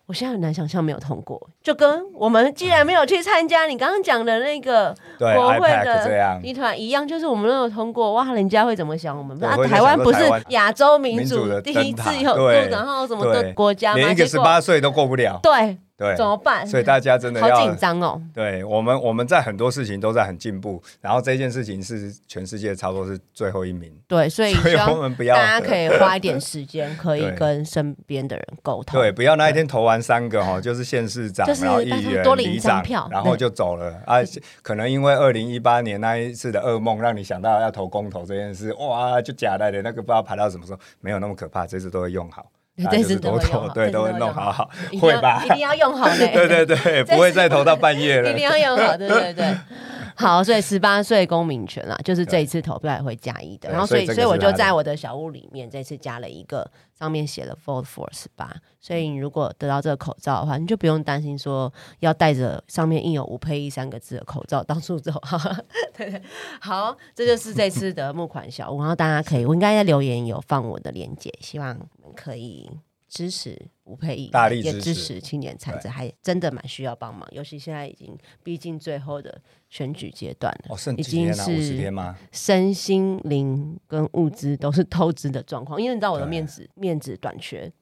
[0.09, 9.39] 我现在很难想象没有通过，就跟我们既然没有去参加你刚刚讲的那个国会的样集团一样，就是我们没有通过，哇，人家会怎么想我们？
[9.45, 13.97] 啊，台湾不是亚洲民主的第一灯塔次有，然后什么对的国家吗？
[13.99, 15.39] 连一个十八岁都过不了。
[15.43, 16.65] 对，对，怎么办？
[16.65, 18.23] 所以大家真的好要紧张哦。
[18.33, 29.01] 对我们，我们在很多事情都在很进步，然后这件事情是全世界差不多是最后一名，对，所以所以我们不要大家可以花一点时间， 可以跟身边的人沟通。
[29.01, 34.19] 对，不要那一天投完三个哈，就是县市长，就是然后议员、多领一张里长票，然后就走了啊。
[34.63, 42.47] 可能因为二零一八年那一次的噩梦，让你想到要投公投这件事，哇，就假的的那个不知道排到什么时候，没有那么可怕，这次都会用好，
[42.87, 45.49] 对是都投对，都会弄好好会吧一？
[45.57, 46.17] 定要用好的。
[46.29, 48.45] 对对对，不会再投到半夜了一定。
[48.49, 49.57] 要用好，对对对。
[50.21, 53.71] 好，所以十八岁公民权啦，就是这一次投票也会加一的。
[53.71, 58.53] 然后所以所以我就在我的小屋里面这次加了一个，上面写了 Vote for 十八。
[58.81, 65.13] 所以你如果得到这个口罩的话，你就不用担心说要带着上面印有吴佩仪三个字的口罩到处走。
[65.97, 66.21] 对对，
[66.61, 68.81] 好，这就是这次的募款小屋。
[68.81, 71.79] 然后大家可以，我应该在留言有放我的链接，希望
[72.17, 72.69] 可以
[73.09, 79.41] 支持吴佩益，大力也支支持持青年产对者，还真的蛮需要帮忙，尤其现在已经逼近最后的
[79.71, 81.03] 选举阶段了，哦，已？
[81.03, 82.15] 经是？
[82.31, 85.81] 身心灵跟物资都是透支的状况。
[85.81, 87.73] 因为你知道我的面子面子短缺，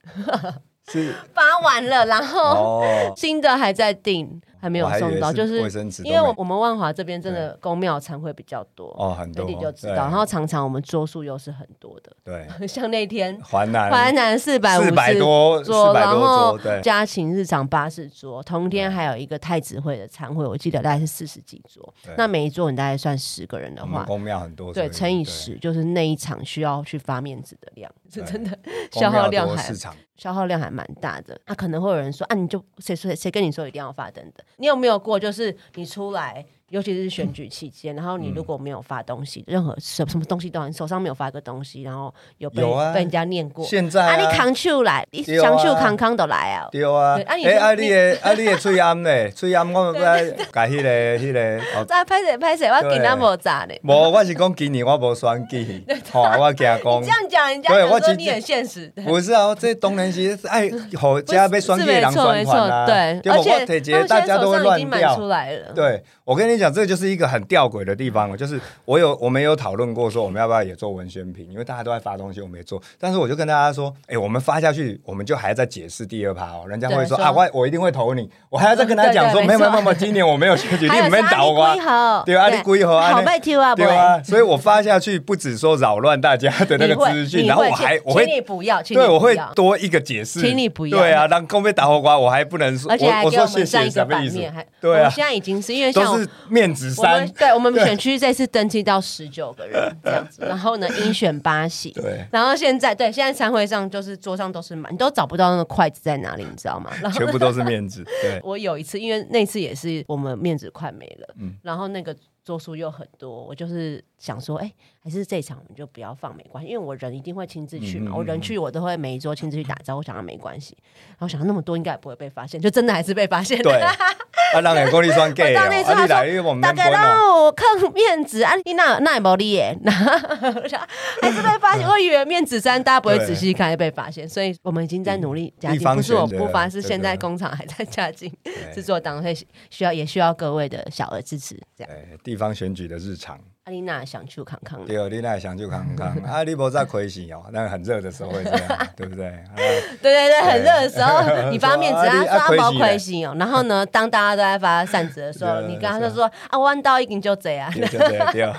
[0.88, 5.58] 是 发完了，然后哦，新的还在订，还没有送到，就是
[6.04, 8.94] 因为我们万华这边真的公庙餐会比较多。
[8.98, 21.94] 哦很多你就知道，然后常常我们桌数又是很多的，对， 像那天华南淮南四百五四百十多桌，然后家禽日常八十桌，同天还有一个太子会的餐会，我记得大概是四十几桌。
[22.16, 28.58] 那每一桌你大概算十个人的话，我们公庙很多，对，乘以十，就是那一场需要去发面子的量，是真的
[28.92, 31.38] 消耗量还市场消耗量还蛮大的。
[31.46, 36.44] 那、可能会有人说啊，你就谁谁谁跟你说一定要发等等，你有没有过就是你出来？
[36.70, 51.40] 尤其是选举期间，然后你如果没有发东西，任何什什么东西都好，你手上没有发个东西，然后有被有啊被人家念过，现在啊，你啊扛出来，你对啊扛出康康都来啊，对啊，对啊你哎，啊说你你的啊你的 喙暗咧，喙暗我来改迄个迄个
[51.78, 51.84] 哦。
[51.86, 53.74] 再拍谁拍谁，我对给他无咋呢。
[53.82, 57.06] 无，我是讲今年我无选举，吼，我惊讲 这。
[57.06, 58.88] 样讲，人家对我其实讲说你很现实。
[58.88, 60.68] 对不是啊，这当然是爱
[61.00, 63.20] 互家要选举的人选款啊，对？
[63.30, 65.26] 而且我摕一个大家都会乱掉出。
[65.28, 65.72] 来了。
[65.74, 82.24] 对，我跟你讲，这就是一个很吊诡的地方哦，就是我有我们有讨论过说我们要不要也做文宣品，因为大家都在发东西，我们也做，但是我就跟大家说，哎，我们发下去，我们就还在解释第二趴哦，人家会说啊，我我一定会投你，我还要再跟他讲说，没有没有没有，今年我没有选举，还有你们倒我几号？
[82.24, 83.12] 对啊，你几号啊？
[83.12, 83.88] 好被挑啊，不会。
[83.88, 94.66] 对啊，所以我发下去不止说扰乱大家的那个资讯，然后我还我会对，我会多一个解释，请你不要对啊，让公被打火瓜，我还不能说，而且还我我说谢给我们占谢一个什么意思版面，还？
[94.80, 96.15] 对啊现在已经是因为像
[96.48, 101.90] 面子我们山，对我们选区这次登记到十九个人 这样子，然后呢，应选八席。
[101.90, 106.90] 对，然后现在对，现在餐会上就是桌上都是满，你都找不到那个筷子在哪里，你知道吗？
[107.02, 111.54] 然后全部都是面子， 对，我有一次，因为那次也是我们面子快没了，嗯。
[111.62, 120.76] 然后那个桌数又很多，我就是想说，哎、还是这一场我们就不要放，没关系，因为我人一定会亲自去嘛，嗯嗯嗯我人去我都会每一桌亲自去打招呼，想要没关系。
[121.10, 123.60] 然后想到那么多应该也不会被发现，就真的还是被发现。
[123.62, 130.80] 对，啊，让人功力算次 啊，你来，因为我们大概让我看面子啊，你那那也没理耶，我想
[131.20, 131.86] 还是被发现。
[131.86, 141.54] 我以为面子山大家不会仔细看，会被发现，所以我们已经在努力加进，地方不是我不发，是这现在工厂还在加进对制作当中，会需要也需要各位的小额支持。
[141.76, 143.38] 这样，对，地方选举的日常。
[143.66, 149.26] 阿丽娜想去康康的，对，你那想去康康 啊，你不在亏心哦，那个很热的时候会这样， 对不对？
[149.26, 153.34] 啊对对对，很热的时候， 你发面子，啊说他包亏亏心哦。
[153.36, 157.68] 然后呢，当大家都在发扇子的时候，你跟他就说啊，弯刀一定就这样。
[157.72, 158.52] 对对对对，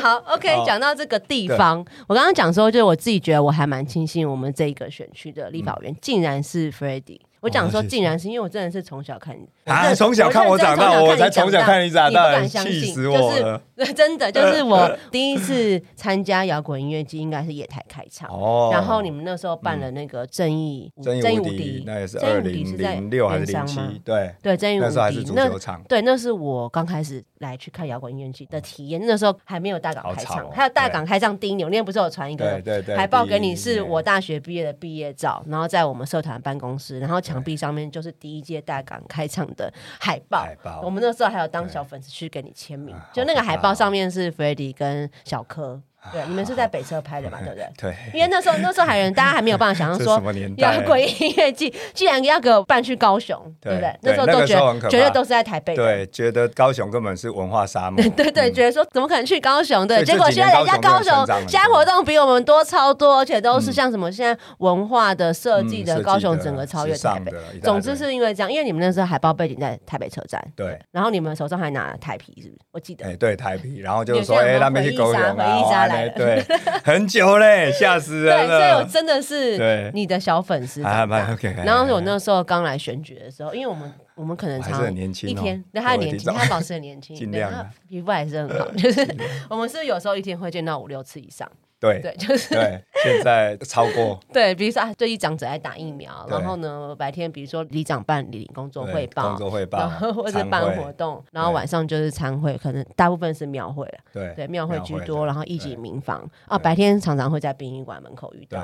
[0.00, 0.64] 好，OK，好。
[0.64, 18.28] 讲到这个地方，我刚刚讲说，就是我自己觉得我还蛮庆幸，我们这个选区的立法委员竟然是 f r e d d y 我讲说竟然是因为我真的是从小看你啊认从小看我长大我才从小看你长大你不敢相信，气死我了就是 真的就是我 第一次参加摇滚音乐季，应该是野台开场。
[18.30, 23.80] 哦然后你们那时候办了那个正义正义无敌，那也是二零零六还是零七？
[24.04, 25.24] 对，对，正义无那时候还是
[25.58, 29.00] 场，对，那是我刚开始来去看摇滚音乐季的体验。
[29.06, 32.62] 那时候还没有大港开唱还有大港开唱第一年，我那天不是有传一个
[32.96, 40.42] 海报给你，是我大学毕业的毕业照，然后在我们社团办公室，然后墙壁上面就是第一届大港开唱的海报。
[40.42, 45.80] 海报我们那时候还有当小粉丝去给你签名啊，就那个海报上面是 f r e d d y 跟小柯。
[46.12, 47.38] 对，你们是在北车拍的嘛？
[47.40, 47.68] 对不对？
[47.76, 53.96] 对，因为那时候那时候还有人，大家还没有办法想象说 什么年代摇滚音乐季竟然要给我办去高雄，对不对？
[54.02, 55.74] 那那时候都觉得绝对都是在台北。
[55.74, 59.86] 对，觉得高雄根本是文化沙漠， 对对，觉得说怎么可能去高雄？
[59.86, 67.32] 对，结果现在人家高雄现在活动比我们多超多，而且都是像什么现在文化的设计的高雄整个超越台北。
[67.62, 72.60] 总之是因为这样，因为你们那时候海报背景在台北车站，对，然后你们手上还拿台皮，是不是？
[72.72, 73.06] 我记得。
[73.06, 76.44] 哎，对台皮，然后就是说，哎，他们去高雄啊，对，
[76.84, 78.84] 很久嘞， 吓死人对，人所以我。
[78.90, 79.90] 真的是对。
[79.94, 89.06] 你的小粉丝 OK， 然后我那时候刚来选举的时候，因为我们我们可能常很年轻哦一天，那他很年轻，他保持很年轻， 对他皮肤还是很好，就是
[89.48, 99.36] 我们是有时候一天会见到五六次以上，对对，就是对，现在超过 对，比如说啊，最近长者爱打疫苗，然后呢，白天比如说里长办理工作汇报工。
[99.36, 108.58] 作汇报然，后或者办活动，然后晚上就是参会，可能大部分是庙会了，对对，庙会居多，然后一级民房啊，白天常常会在殡仪馆门口遇到，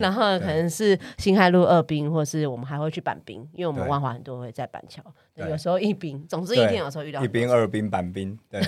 [0.00, 5.00] 然后 可能是新海路二兵，或是我们还会去板兵，因为我们对万华很多会在板桥，
[5.34, 5.44] 对。
[5.44, 8.60] 对有时候一兵， 总之一对天有时候遇到一兵、二兵、板兵， 对，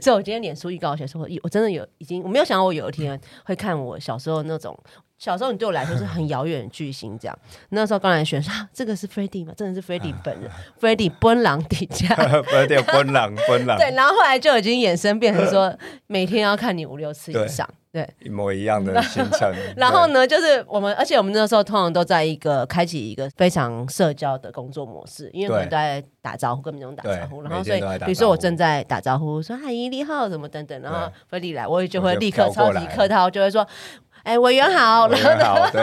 [0.00, 4.78] 所以我今天脸书预告写说，我真的有已经，我没有想到我有一天会看我小时候那种。
[5.18, 7.38] 小时候你对我来说是很遥远的巨星，这样。
[7.70, 9.52] 那时候刚来选，啊， 这个是 f r e d d y 吗？
[9.56, 12.14] 真的是 f r e d d y 本人 f r e d d y 奔狼底下。
[12.52, 15.74] 有点奔狼，奔狼，对，然后后来就已经衍生变成说，
[16.06, 17.68] 每天要看你五六次以上。
[17.92, 19.50] 对，一模一样的行程。
[19.74, 33.66] 然后呢，就是我们，而且我们那时候通常都在一个开启一个非常社交的工作模式，因为我们在打招呼，跟民众打招呼，然后所以比如说我正在打招呼，说阿姨你好什么等等，然后对菲利来，我也就会立刻超级客套，就会说。
[34.26, 35.82] 哎，委员好，我然后很好，对，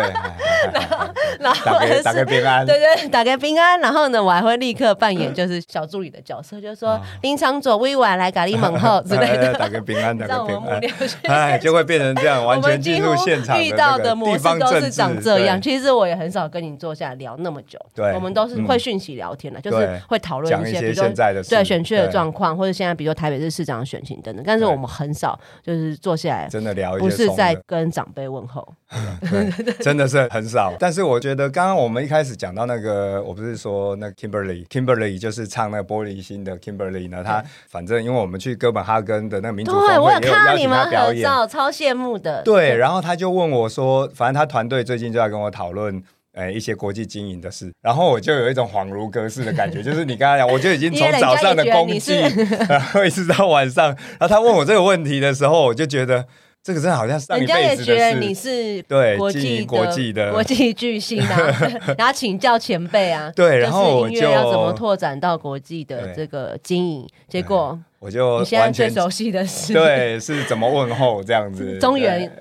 [1.40, 15.62] 然后打给或者是打个平安，对对，打个平安，然后呢，我还会立刻扮演就是小助理的角色，就是说林场佐委婉来咖喱猛后之类的，打个平安，打让我给平安，哎，就会变成这样，完全进入现场遇到的的模式都是长这样。
[15.62, 24.44] 其实我也很少跟你坐下来聊那么久，对我们都是嗯会讯息聊天的，就是会讨论一些，比如说现在的事对选区的状况，或者现在比如说台北市市长的选情等等。
[24.46, 28.68] 但是我们很少就是坐下来，真的聊不是在跟长辈问候。
[29.30, 30.74] 对，真的是很少。
[30.80, 42.42] 但是我觉得刚刚我们一开始讲到那个，我不是说那个 Kimberly，Kimberly 就是唱那个玻璃心的 Kimberly 呢，他反正因为我们去哥本哈根的那个民主峰对，我有看到你们他表演，合照，超羡慕的。
[42.42, 46.04] 对，然后他就问我说，反正他团队最近就在跟我讨论。
[46.36, 52.22] 呃，一些国际经营的事，然后我就有一种恍如隔世的感觉， 就是你刚才讲，我就已经从早上的也觉得你公祭，
[52.68, 56.26] 然后一直到晚上，然后他问我这个问题的时候，我就觉得
[56.64, 61.38] 这个真的好像上一人家也辈子觉得你是对国际经营国际的国际巨星啊，
[61.98, 71.78] 然后请教前辈啊， 对然后我就是音乐要怎么拓展到国际的对这个经营，结果我就你现在最熟悉的是对是怎么问候这样子。
[71.80, 72.32] 中原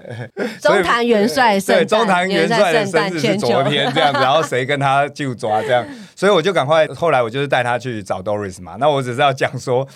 [0.60, 8.76] 中坛元帅圣对，中坛元帅的生日是昨天这样子，然后谁跟他就抓这样，所以我就赶快，后来我就是带他去找 Doris 嘛。
[8.78, 9.86] 那我只是要讲说，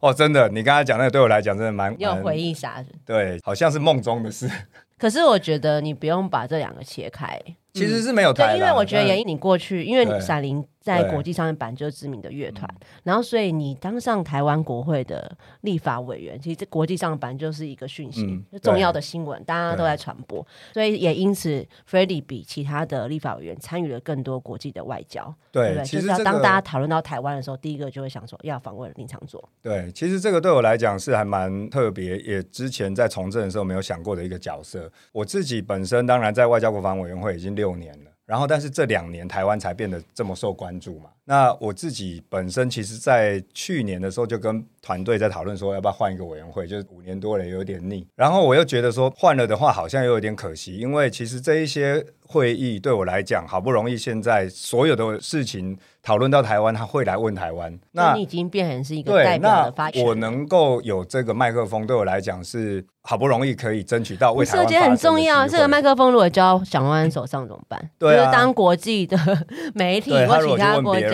[0.00, 2.86] 哦，真的，你刚才讲那个对我来讲真的蛮蛮有回忆杀人。
[3.04, 4.48] 对，好像是梦中的事，
[4.96, 7.40] 可是我觉得你不用把这两个切开，
[7.78, 12.68] 其实是没有对，因为我觉得但演艺你过去，因为对闪灵在国际上面本来就是知名的乐团，
[13.02, 25.84] 然后所以你当上台湾国会的立法委员，其实这国际上本来就是一个讯息，重要的新闻，大家都在传播，所以也因此 f r e d d y 比其他的立法委员参与了更多国际的外交，对对，对？
[25.84, 34.90] 就是要其实这个当大家讨论到台湾的时候，第一个就会想说要访问林长佐，对，其实这个对我来讲是还蛮特别，也之前在从政的时候没有想过的一个角色。
[35.12, 38.10] 我自己本身当然在外交国防委员会已经六六年了。
[38.24, 41.10] 然后，但是这两年台湾才变得这么受关注嘛？
[41.28, 48.06] 那我自己本身其实，在去年的时候就跟团队在讨论说，要不要换一个委员会，就是五年多了有点腻。
[48.16, 60.06] 然后我又觉得说，换了的话好像又有点可惜，因为其实这一些会议对我来讲，好不容易现在所有的事情讨论到台湾，他会来问台湾，那那你已经变成是一个，代表的发言。
[60.06, 67.90] 我能够有这个麦克风，对我来讲是好不容易可以争取到为台湾我觉得很重要，这个麦克克风如果交蒋万安手上怎么办？
[67.98, 69.18] 对啊就是当国际的
[69.74, 71.10] 媒体或其他去问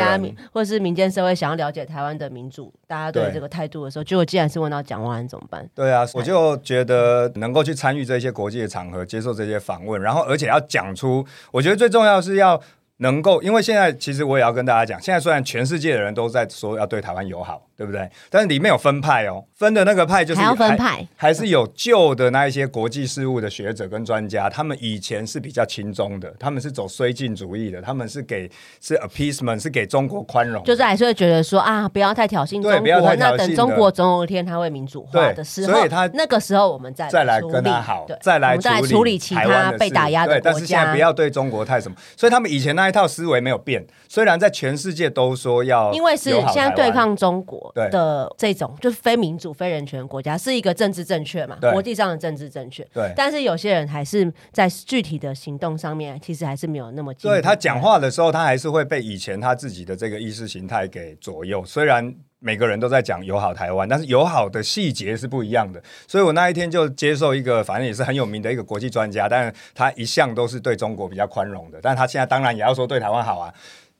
[0.52, 5.68] 或是民间社会想要了解台湾的民主，大家对对这个态度的时候，结果既然是问到蒋万安怎么办？
[5.74, 12.60] 对啊，我就觉得能够去参与这些国际的场合，接受这些访问，然后而且要讲出，我觉得最重要是要。
[12.98, 18.08] 能够，因为现在其实我也要跟大家讲，现在虽然全世界的人都在说要对台湾友好，对不对？
[18.30, 28.48] 但是里面有分派哦，分的那个派就是还要分派，还是有旧的那一些国际事务的学者跟专家，他们以前是比较轻松的，他们是走绥靖主义的，他们是给
[28.80, 52.86] 是 appeasement 是给中国宽容，就是还是会觉得说啊，不要太挑衅中国，对不要太挑衅那等中国总有一天他会民主化的时候，所以他那个时候我们再再来跟他好对，再来我们再来处理其他被打压的对，但是现在不要对中国太什么，所以他们以前那一套思维没有变，虽然在全世界都说要因为是现在对抗中国对的这种就是非民主、非人权国家，是一个政治正确嘛，国际上的政治正确。
[52.94, 61.64] 对但是有些人还是在具体的行动上面，其实还是没有那么对他讲话的时候，他还是会被以前他自己的这个意识形态给左右。
[61.64, 62.14] 虽然
[62.44, 65.82] 每个人都在讲友好台湾，但是友好的细节是不一样的。
[66.06, 73.50] 所以我那一天就接受一个，反正也是很有名的一个国际专家，但是他一向都是对中国比较宽容的，但他现在当然也要说对台湾好啊。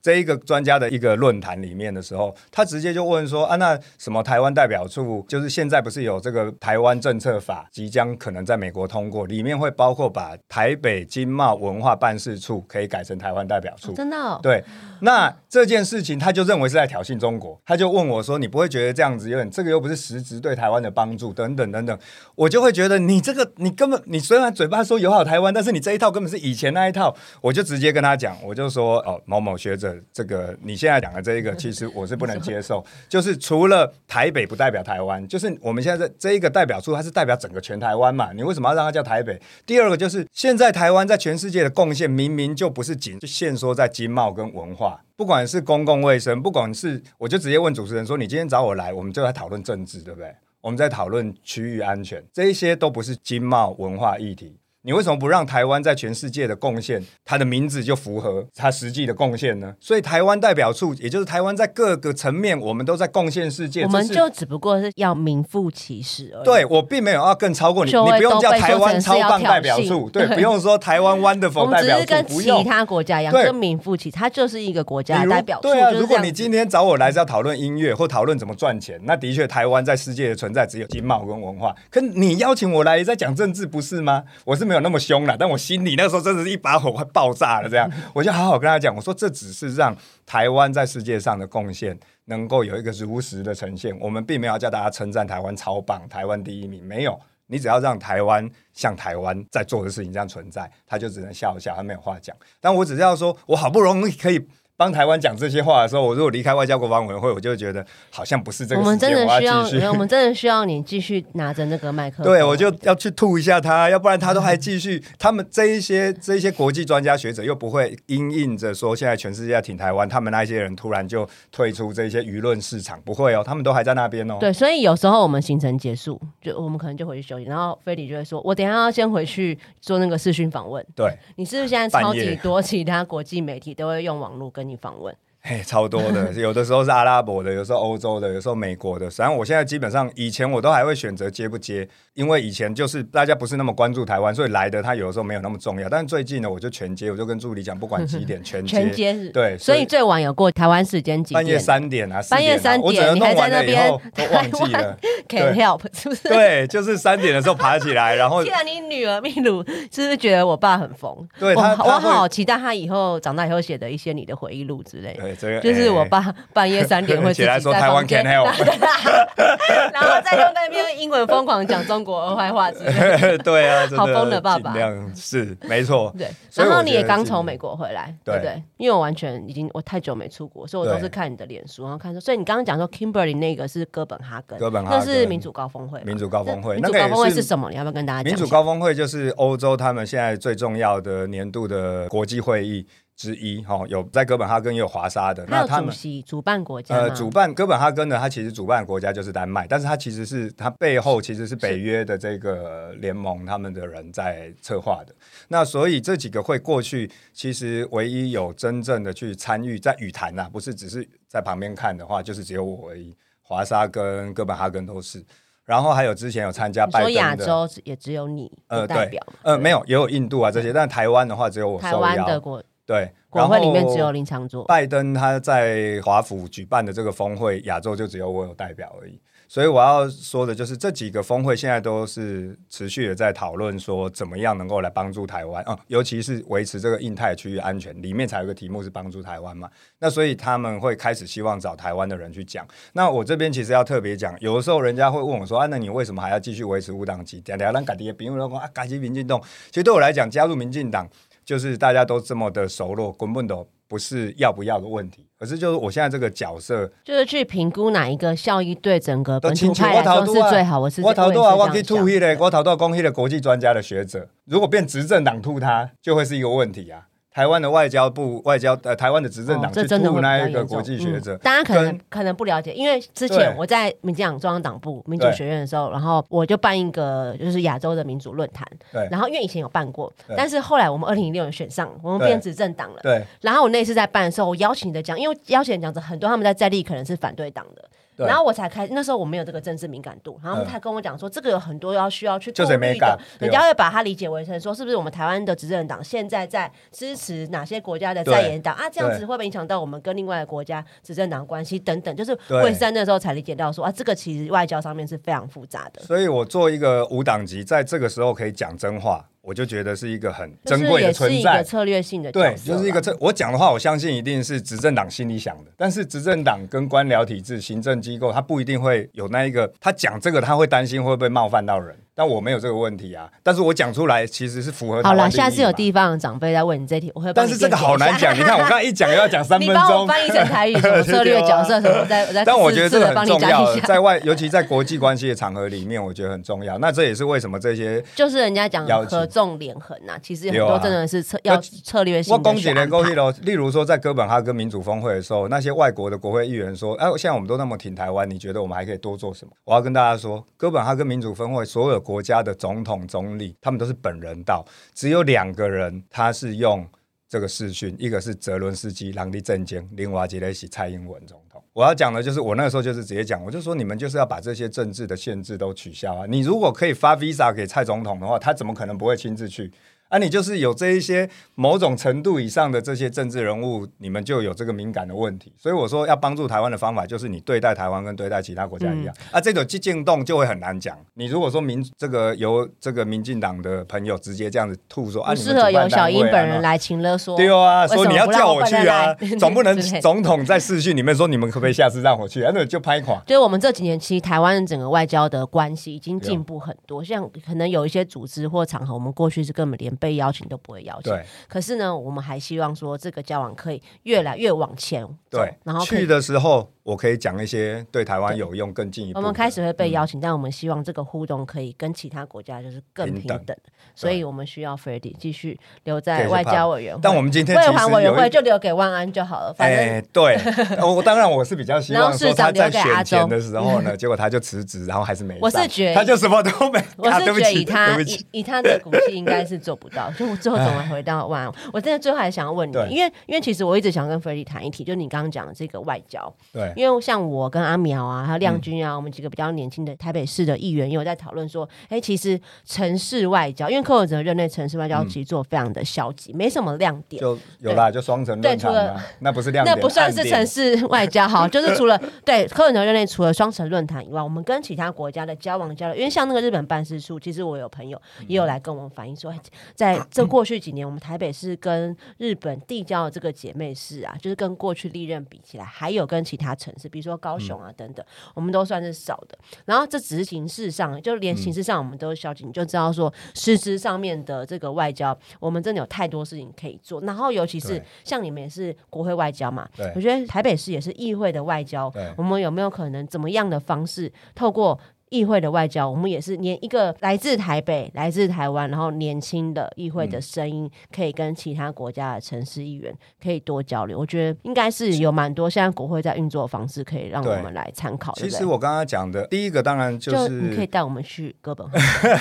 [0.04, 13.94] 这一个专家的一个论坛里面的时候，他直接就问说啊，那什么台湾代表处，就是现在不是有这个台湾政策法即将可能在美国通过，里面会包括把台北经贸文化办事处可以改成台湾代表处。
[13.94, 14.62] 真的、哦，对，
[15.00, 21.98] 那这件事情他就认为是在挑衅中国，他就问我说：“你不会觉得这样子有点这个又不是实质对台湾的帮助等等等等？”
[22.36, 27.16] 我就会觉得你这个你根本你虽然嘴巴说友好台湾，但是你这一套根本是以前那一套。
[27.40, 32.84] 我就直接跟他讲，我就说：“哦，某某学者，这个你现在讲的这一个， 其实我是不能接受。
[33.08, 38.32] 就是除了台北不代表台湾，就是我们现在这这一个代表处，它是代表整个全台湾嘛？
[38.32, 39.40] 你为什么要让它叫台北？
[39.66, 50.34] 第二个就是现在台湾在全世界的贡献，明明就不是仅限缩在经贸跟文化。”不管是公共卫生，不管是，我就直接问主持人说：“你今天找我来，我们就在讨论政治，对不对？
[50.60, 54.56] 我们在讨论区域安全，这一些都不是经贸文化议题。
[54.86, 59.74] 你为什么不让台湾在全世界的贡献，它的名字就符合它实际的贡献呢？
[59.80, 63.84] 所以台湾代表处，也就是台湾在各个层面，我们都在贡献世界。
[63.84, 66.44] 我们就只不过是要名副其实而已。
[66.44, 72.64] 对我并没有要更超过你，你不用叫台湾超棒代表处， 对，对不用说台湾我 wonderful 们代表处，只是跟其。
[72.64, 75.68] 他国家一样，对跟名副其，它就是一个国家代表处。
[75.68, 81.74] 对啊，如果你今天找我来是要讨论音乐或讨论怎么赚钱，那的确台湾在世界的存在只有经贸跟文化。
[81.90, 84.24] 可你邀请我来也在讲政治，不是吗？
[84.44, 87.68] 我是没有那么凶了，但我心里那时候真的是一把火快爆炸了。
[87.68, 89.96] 这样， 我就好好跟他讲，我说这只是让
[90.26, 93.96] 台湾在世界上的贡献能够有一个如实的呈现。
[94.00, 97.18] 我们并没有要叫大家称赞台湾超棒，台湾第一名，没有。
[97.46, 102.34] 你只要让台湾像台湾在做的事情这样存在，他就只能笑一笑，他没有话讲。
[102.58, 112.26] 但我只是要说，我好不容易可以帮台湾讲这些话的时候，我如果离开外交国防委员会，我就会觉得好像不是这个我们，真的需要我们真的需要你继续拿着那个麦克风。
[112.26, 115.00] 对，我就要去吐一下他，要不然他都还继续。
[115.18, 124.38] 他们这一些这一些国际专家学者又不会因应着说现在全世界挺台湾，他们那一些人突然就退出这些舆论市场，不会哦，他们都还在那边哦。
[124.40, 130.84] 对，所以有时候我们行程结束，就我们可能就回去休息，然后菲里就会说，我等一下要先回去做那个视讯访问。
[130.96, 135.16] 对，你是不是现在超级多其他国际媒体都会用网络跟你访问？
[135.46, 139.10] 嘿，超多的， 有的时候是阿拉伯的，有时候欧洲的，有时候美国的。
[139.10, 145.86] 实际上，我现在基本上以前我都还会选择接不接，因为以前就是大家不是那么关注台湾，所以来的他有的时候没有那么重要。
[145.86, 148.70] 但是最近呢，我就全接，我就跟助理讲，不管几点 全接。
[148.74, 154.98] 全接，对，所以最晚有过台湾时间几半夜点三点啊，4半夜三点你还在那弄完了以后边 都忘记了。
[155.28, 156.26] ？Can help 是不是？
[156.26, 161.14] 对，就是三点的时候爬起来，然后既然你女儿秘鲁是不是觉得我爸很疯？
[161.38, 165.33] 对我我好期待他以后长大以后写的一些你的回忆录之类的。
[165.34, 168.46] 对这个就是我哎爸半夜三点会起来说台湾 can help
[169.92, 173.38] 然后再用那边英文疯狂讲中国儿坏话之类的。
[173.44, 174.74] 对啊，好疯的爸爸
[175.14, 176.14] 是没错。
[176.16, 178.62] 对，然后你也刚从美国回来，对对不对？
[178.76, 187.70] 因为我完全已经我太久没出国，所以我都是看你的脸书，然后看说，所以你刚刚讲说 Kimberly 那个是哥本哈根，哥本哈根那是民主高峰会，民主高峰会，民主高峰会那个也是什么？
[187.70, 188.32] 你要不要跟大家讲？
[188.32, 195.94] 民主高峰会就是欧洲他们现在最重要的年度的国际会议之一，哈、有在哥本哈根也有华沙的，那他们。
[195.94, 205.14] 席主办国家呃，主办哥本哈根呢，它其实主办国家就是丹麦，但是它其实是它背后其实是北约的这个联盟他们的人在策划的。
[205.48, 213.16] 那所以这几个会过去，其实唯一有真正的去参与在语坛呐、不是只是在旁边看的话，就是只有我而已。
[213.46, 215.22] 华沙跟哥本哈根都是，
[215.66, 219.34] 然后还有之前有参加拜登的说亚洲也只有你呃的代表嘛？
[219.42, 224.64] 呃，对没有，也有印度啊这些，但台湾的话只有我台受邀湾的国对，国会里面只有林长佐。
[224.66, 229.18] 拜登他在华府举办的这个峰会，亚洲就只有我有代表而已。
[229.46, 237.94] 所以我要说的就是，这几个峰会现在都是持续的在讨论说，怎么样能够来帮助台湾啊、尤其是维持这个印太区域安全。
[238.02, 239.70] 里面才有个题目是帮助台湾嘛。
[239.98, 242.66] 那所以他们会开始希望找台湾的人去讲。
[242.94, 249.40] 那我这边其实要特别讲，有的时候人家会问我说：“啊，那你为什么还要继续维持无党籍？”两两改的别人说啊，改击民进党。
[249.68, 251.08] 其实对我来讲，加入民进党
[251.44, 260.80] 就是大家都这么的熟络，根本都不是要不要的问题，而是就是我现在这个角色，就是去评估哪一个效益对整个本土我头拄啊是最好。
[260.80, 267.08] 我是我头多啊，我去也是这样吐迄想个，我头多讲迄个国际专家的学者，如果变执政党吐他，就会是一个问题啊。
[267.34, 270.52] 台湾的外交部外交呃，台湾的执政党去哦这真的会吐比较严重。
[270.52, 275.34] 那一个国际学者嗯，大家可能可能不了解，因为之前我在民进党中央党部民主对。
[275.34, 279.08] 学院的时候，然后我就办一个就是亚洲的民主论坛，对。
[279.10, 283.00] 然后因为以前有办过，但是后来我们二零一六年选上，我们对变执政党了。
[283.02, 283.20] 对。
[283.40, 298.88] 然后我那次在办的时候，我邀请的讲，因为邀请的讲者很多，他们在在地可能是反对党的，对然后我才开，那时候我没有这个政治敏感度，然后他跟我讲说，这个有很多要需要去顾就是虑的，人家会把它理解为成说，是不是我们台湾的执政党现在在支持哪些国家的在野党啊？
[298.90, 302.14] 这样子会不会影响到我们跟另外的国家执政党关系等等？
[302.14, 306.02] 就是对我也是在那时候才理解到说啊，这个其实外交上面是非常复杂的。
[306.02, 311.54] 所以我做一个无党籍，在这个时候可以讲真话，我就觉得是一个很珍贵就是是的存在。
[311.54, 323.28] 一个策略性的对，就是一个啦这我讲的话，我相信一定是执政党心里想的，但是执政党跟官僚体制、行政机构，他不一定会有那一个，他讲这个他会担心会不会冒犯到人，但我没有这个问题啊。
[323.42, 330.06] 但是我讲出来其实是符合好了，下次有地方的长辈在问你这题，我会但是这个好难讲， 你看我刚才一讲又要讲三 分你帮我钟。
[330.06, 333.74] 翻译成台语，什么策略角色什么， 我再我再但我觉得这个很重要。
[333.80, 336.78] 在外，尤其在国际关系的场合里面，我觉得很重要。
[336.78, 342.90] 那这也是为什么这些就是人家讲合纵连横呐，其实很多真的是策要策略性我的攻击的去安排。
[342.90, 356.86] 勾一楼，例如说在哥本哈根民主峰会的时候，那些外国的国会议员说：“哎、现在我们都那么挺台湾，你觉得我们还可以多做什么？”我要跟大家说，哥本哈根民主峰会所有国家的总统、总理，他们都是本人到，只有两个人他是用
[357.28, 361.60] 这个视讯，一个是泽伦斯基，朗利政经，另外一个是蔡英文总统。
[361.72, 366.26] 我要讲的就是，我那个时候就是直接讲，我就说你们就是要把这些政治的限制都取消啊！
[366.28, 369.72] 你如果可以发 visa 给蔡总统的话，他怎么可能不会亲自去？
[370.14, 375.52] 啊，你就是有这一些某种程度以上的这些政治人物，你们就有这个敏感的问题。
[375.58, 379.12] 所以我说要帮助台湾的方法，就是你对待台湾跟对待其他国家一样。
[379.32, 380.96] 啊，这种激进动就会很难讲。
[381.14, 387.36] 你如果说民这个由这个民进党的朋友直接这样子吐说啊，你适合由小英本人来请勒说。
[387.36, 393.20] 对啊，说你要叫我去啊， 总不能总统在视讯里面说你们可不可以下次让我去，啊 那就拍垮。
[393.26, 397.02] 就是我们这几年，其实台湾整个外交的关系已经进步很多。
[397.02, 401.10] 像可能有一些组织或场合，我们过去是根本连被邀请都不会邀请。
[401.10, 409.18] 对可是呢，我们还希望说这个交往可以越来越往前走对，，然后去的时候我可以讲一些对台湾有用、更进一步。
[409.18, 413.56] 我们开始会被邀请，但我们希望这个互动可以跟其他国家就是更平等平等，
[413.94, 417.00] 所以我们需要 f r e d d y 继续留在外交委员会。
[417.02, 420.36] 但我们今天卫其实环委员会就留给万安就好了，反正哎，对，
[420.82, 425.38] 我当然我是比较希 望说他在选前的时候呢， 结果他就辞职，然后还是没。
[425.40, 426.78] 我是觉得他就什么都没。
[426.98, 430.10] 我是觉得以他以以他的骨气，应该是做不到。
[430.18, 431.52] 就我最后怎么回到万安？
[431.72, 447.20] 我真的最后还想要问你，因为因为其实我一直想跟 f r e d d y 谈一题，就你刚刚讲的这个外交，对因为像我跟阿苗啊，还有亮君啊，我们几个比较年轻的台北市的议员，也有在讨论说，哎，其实城市外交，因为柯文哲任内城市外交其实做非常的消极，没什么亮点。
[447.20, 450.44] 就有啦，就双城论坛对，那不是亮点，那不算是城。
[450.44, 459.40] 市外交，哈，就是除了对柯文哲任内除了双城论坛以外，我们跟其他国家的交往交流，因为像那个日本办事处，其实我有朋友也有来跟我们反映说，哎
[459.74, 468.04] 在这过去几年，我们台北市跟日本递交的这个姐妹市啊，就是跟过去历任比起来，还有跟其他城市，比如说高雄啊等等，
[468.34, 469.36] 我们都算是少的。
[469.64, 477.00] 然后这只是形式上，就连形式上我们都是消极，你就知道说实质上面的这个外交，我们真的有太多事情可以做。
[477.02, 484.78] 然后尤其是像你们也是国会外交嘛，我觉得台北市也是议会的外交，我们有没有可能怎么样的方式透过？
[485.14, 492.92] 议会的外交，我们也是连一个来自台北、来自台湾，然后年轻的议会的声音，可以跟其他国家的城市议员
[493.22, 493.96] 可以多交流。
[493.96, 498.12] 我觉得应该是有蛮多现在国会在运作的方式，可以让我对们来参考。
[498.14, 501.78] 其实我刚刚讲的第一个，当然就是你可以是，带我们去哥本哈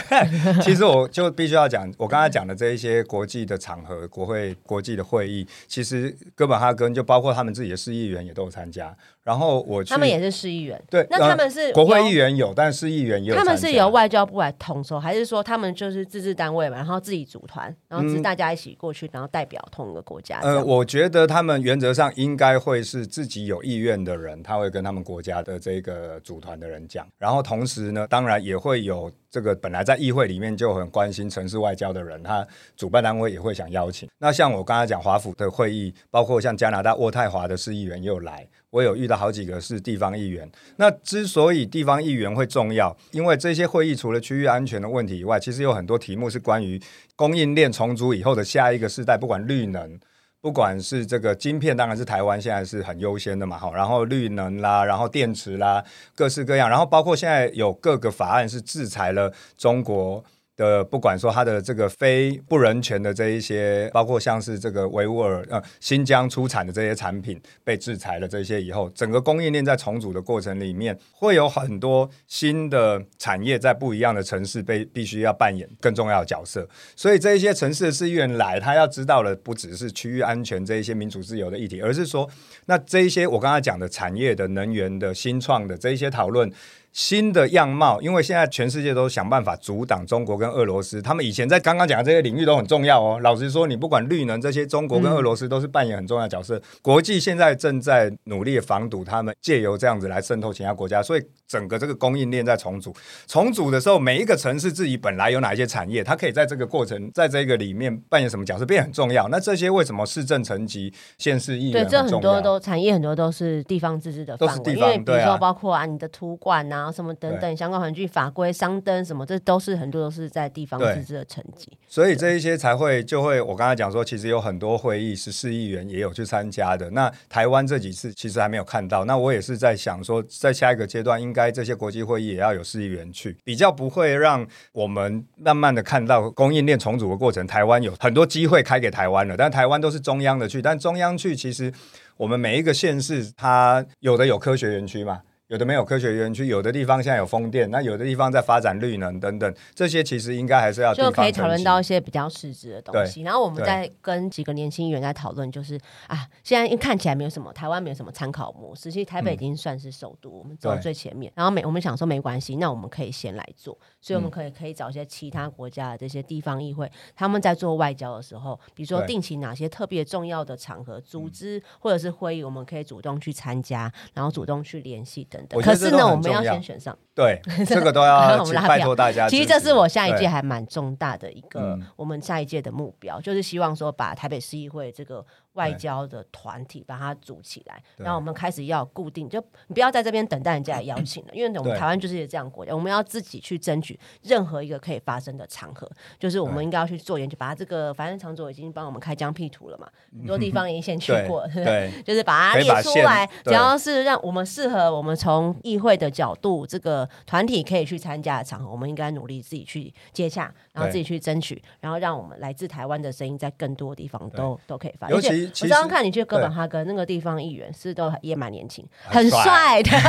[0.09, 8.95] 根， 其实我就必须要讲，我刚才讲的这一些国际的场合、国会国际的会议，其实哥本哈根就包括他们自己的市议员也都有参加。
[9.23, 10.81] 然后我去他们也是市议员。
[10.89, 13.35] 对，那呃他们是国会由议员有，但市议员也有。
[13.35, 34.09] 他们是由外交部来统筹，还是说他们就是自治单位嘛，然后自己组团，然后是大家一起过去，然后代表同一个国家呃，我觉得他们原则上应该会是自己有意愿的人，他会跟他们国家的这个组团的人讲，然后同时呢，当然也会有这个本来在议会里面就很关心城市外交的人，他主办单位也会想邀请。
[34.17, 40.51] 那像我刚才讲华府的会议，包括像加拿大渥太华的市议员也有来，我有遇到好几个是地方议员。
[40.77, 46.81] 那之所以地方议员会重要，因为这些会议除了区域安全的问题以外，其实有很多题目是关于
[47.15, 49.99] 供应链重组以后的下一个世代，不管绿能。
[50.41, 55.81] 不管是这个晶片，当然是台湾现在是很优先的嘛，好，然后绿能啦，然后电池啦，
[56.15, 60.25] 各式各样，然后包括现在有各个法案是制裁了中国。
[60.55, 76.67] 的不管说它的这个非不人权的这一些，包括像是这个维吾尔呃新疆出产的这些产品被制裁了这些以后，整个供应链在重组的过程里面，会有很多新的产业在不一样的城市被必须要扮演更重要的角色。
[76.95, 82.29] 所以这一些城市的市议员来，他要知道的不只是区域安全这一些民主自由的议题，而是说，
[82.67, 86.51] 那这一些我刚才讲的产业的、能源的、新创的这一些讨论。
[86.93, 93.19] 新的样貌，因为现在全世界都想办法阻挡中国跟俄罗斯，他们以前在刚刚讲的这些领域都很重要哦。
[93.21, 96.61] 老实说，你不管绿能这些，中国跟俄罗斯都是扮演很重要的角色。
[96.83, 102.95] 国际现在正在努力防堵他们，借由这样子来渗透其他国家，所以整个这个供应链在重组。
[103.25, 109.27] 重组的时候，每一个城市自己本来有哪一些产业，它可以在这个过程，在这个里面扮演什么角色，变得很重要。
[109.29, 112.39] 那这些为什么市政层级、县市议对，员这很多？
[112.43, 121.71] 都产业很多都是地方自治的范围，都是地方因为比如说包括啊你的土管啊什么等等对相关环境法规、商灯什么，这都是很多都是在地方自治的层级。
[121.87, 126.89] 所以这一些才会就会，我刚才讲说，其实有很多会议是市议员也有去参加的。
[126.91, 137.45] 那台湾这几次其实还没有看到，那我也是在想说，在下一个阶段，应该这些国际会议也要有市议员去，比较不会让我们慢慢的看到供应链重组的过程。
[137.45, 141.71] 台湾有很多机会开给台湾了，但台湾都是中央的去，但中央去其实
[142.17, 145.21] 我们每一个县市，它有的有科学园区嘛。
[145.53, 153.21] 有的没有科学园区，有的地方现在有风电，那有的地方在发展绿能等等，这些其实应该还是要就可以讨论到一些比较实质的东西。
[153.21, 161.31] 然后我们对再跟几个年轻人在讨论，就是啊，现在因为看起来没有什么台湾没有什么参考模式，其实台北已经算是首都，我们走在最前面。
[161.35, 176.97] 然后没我们想说没关系，那我们可以先来做，所以我嗯们可以可以找一些其他国家的这些地方议会，他们在做外交的时候，比如说定期哪些特别重要的场合、组织或者是会议，我们可以主动去参加，然后主动去联系等可是呢，我们要先选上。
[177.15, 179.27] 对， 这个都要 请拜托大家。
[179.29, 185.23] 其实这是我下一届还蛮重大的一个嗯，我们下一届的目标，就是希望说把台北市议会这个
[185.53, 195.89] 外交的团体把它组起来，然后我们开始要固定，就你不要在这边等待人家来邀请了，因为我们台湾就是这样国家，我们要自己去争取任何一个可以发生的场合，
[196.19, 203.53] 就是我们应该要去做研究，把它这个反正长佐已经帮我们开疆辟土了嘛，很多地方已经先去对过，对 就是把它列出来，只对。
[203.53, 215.09] 要是让我们适合我们从议会的角度，这个团体可以去参加的场合，我们应该努力自己去接洽，然后自己去争取，然后让我们来自台湾的声音在更多地方都都可以发。
[215.09, 220.01] 尤其而且其实我刚刚看你去哥本哈根那个地方议员，是都也蛮年轻，很很帅的， 对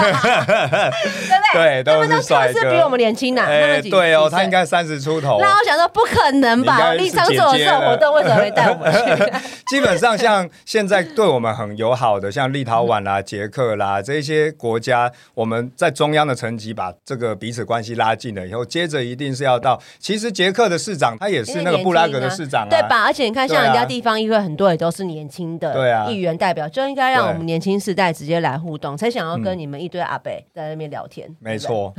[0.72, 1.82] 不对？
[1.82, 2.60] 对，都他们都是帅哥。
[2.60, 5.38] 是比我们年轻呐，他哎们几对哦，他应该三十出头。
[5.40, 6.94] 那我想说，不可能吧？
[6.94, 9.32] 立昌做种活动，为什么没带我们去？
[9.66, 23.04] 基本上像现在对我们很友好的，像立陶宛啦、捷克啦这些国家，我们在中央的层级把这个彼此关系拉近了以后，接着一定是要到，其实捷克的市长他也是那个布拉格的市长啊，对吧？
[23.04, 26.06] 而且你看，像人家地方议会很多也都是年轻的对啊。
[26.08, 31.28] 议员代表，就应该让我们年轻世代直接来互动，才想要跟嗯你们一堆阿伯在那边聊天。
[31.40, 31.92] 没错，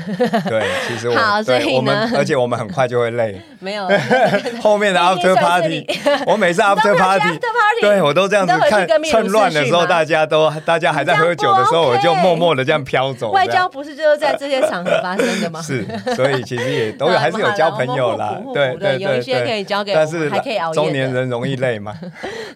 [0.49, 3.39] 对，其实我 好所以我们呢，而且我们很快就会累。
[3.59, 3.88] 没有。
[4.61, 5.86] 后面的 after party，
[6.28, 7.39] 我每次 after party，
[7.82, 13.32] 对我都这样子看趁乱的时候，大家都大家还在喝酒的时候，我就默默的这样飘走。
[13.32, 15.61] 外交不是就是在这些场合发生的吗？
[15.61, 18.41] 是，所以其实也都有还是有交朋友啦。
[18.53, 21.93] 对对对有一些可以交给但是还可以熬夜中年人容易累嘛，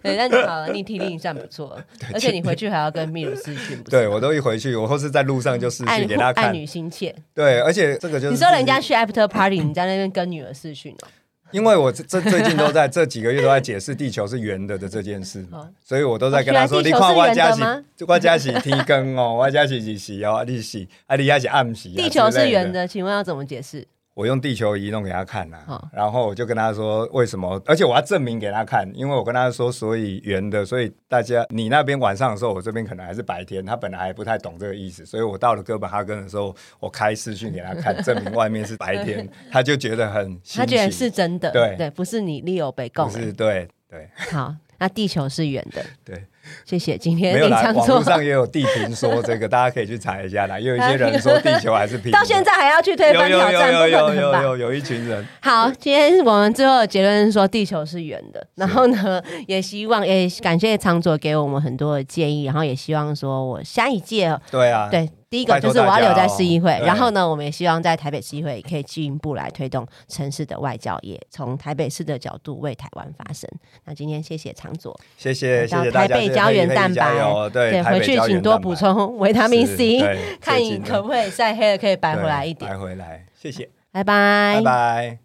[0.02, 1.78] 对，但你好了，你体力算不错，
[2.12, 7.14] 而且你回去还要跟秘鲁视讯，对我都一回去，我或是在路上就视爱讯给他爱看，女心切。
[7.34, 11.08] 对，而且这个就是你说人家去 after party，你在那边跟女儿视讯哦？
[11.52, 15.44] 因为我这这最近都在这几个月都在解释地球是圆的的这件事
[15.84, 23.84] 所以我都在跟他说，哦你看我家是的吗我家是天更哦，我家是日时哦，你是啊，你还是暗时啊，地球是圆的，请问要怎么解释？
[24.20, 41.74] 我用地球仪弄给他看呐、好然后我就跟他说为什么，而且我要证明给他看，因为我跟他说，所以圆的，所以大家你那边晚上的时候，我这边可能还是白天，他本来还不太懂这个意思，所以我到了哥本哈根的时候，我开视讯给他看， 证明外面是白天，他就觉得很，他觉得是真的，对。
[41.78, 44.06] 对，不是你利有被供不是对对。
[44.30, 46.26] 好，那地球是圆的，对，
[46.64, 46.96] 谢谢。
[46.96, 54.14] 今天没有啦，网络上也有地平说这个，大家可以去查一下啦，也有一些人说地球还是平， 到现在还要去推翻挑战，不有有？
[54.14, 65.08] 有有有一群人，好，今天我们最后的结论是说地球是圆的，然后呢，也希望也感谢长佐给我们很多的建议，然后也希望说我下一届对啊，对。
[65.30, 73.48] 第一个就是我要留在市议会然后呢，我们也希望在台北市议会可以进一步来推动城市的外交业，从台北市的角度为台湾发声。
[73.84, 77.14] 那今天谢谢常佐，谢谢谢谢，台北胶原蛋白
[77.52, 80.00] 对，回去请多补充维他命 C，
[80.42, 82.68] 看你可不可以晒黑了可以白回来一点。
[82.68, 85.18] 对白回来，谢谢，拜拜拜拜。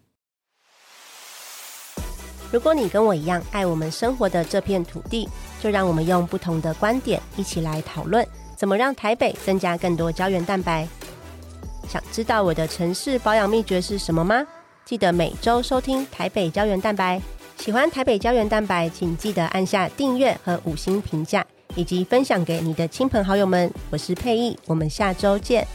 [2.52, 5.28] 如果你跟我一样爱我们生活的这片土地，
[5.60, 8.24] 就让我们用不同的观点一起来讨论，
[8.56, 10.88] 怎么让台北增加更多胶原蛋白。
[11.88, 14.44] 想知道我的城市保养秘诀是什么吗？
[14.84, 17.20] 记得每周收听台北胶原蛋白。
[17.58, 21.44] 喜欢台北胶原蛋白，请记得按下订阅和五星评价，
[21.74, 23.72] 以及分享给你的亲朋好友们。
[23.90, 25.66] 我是佩意，我们下周见。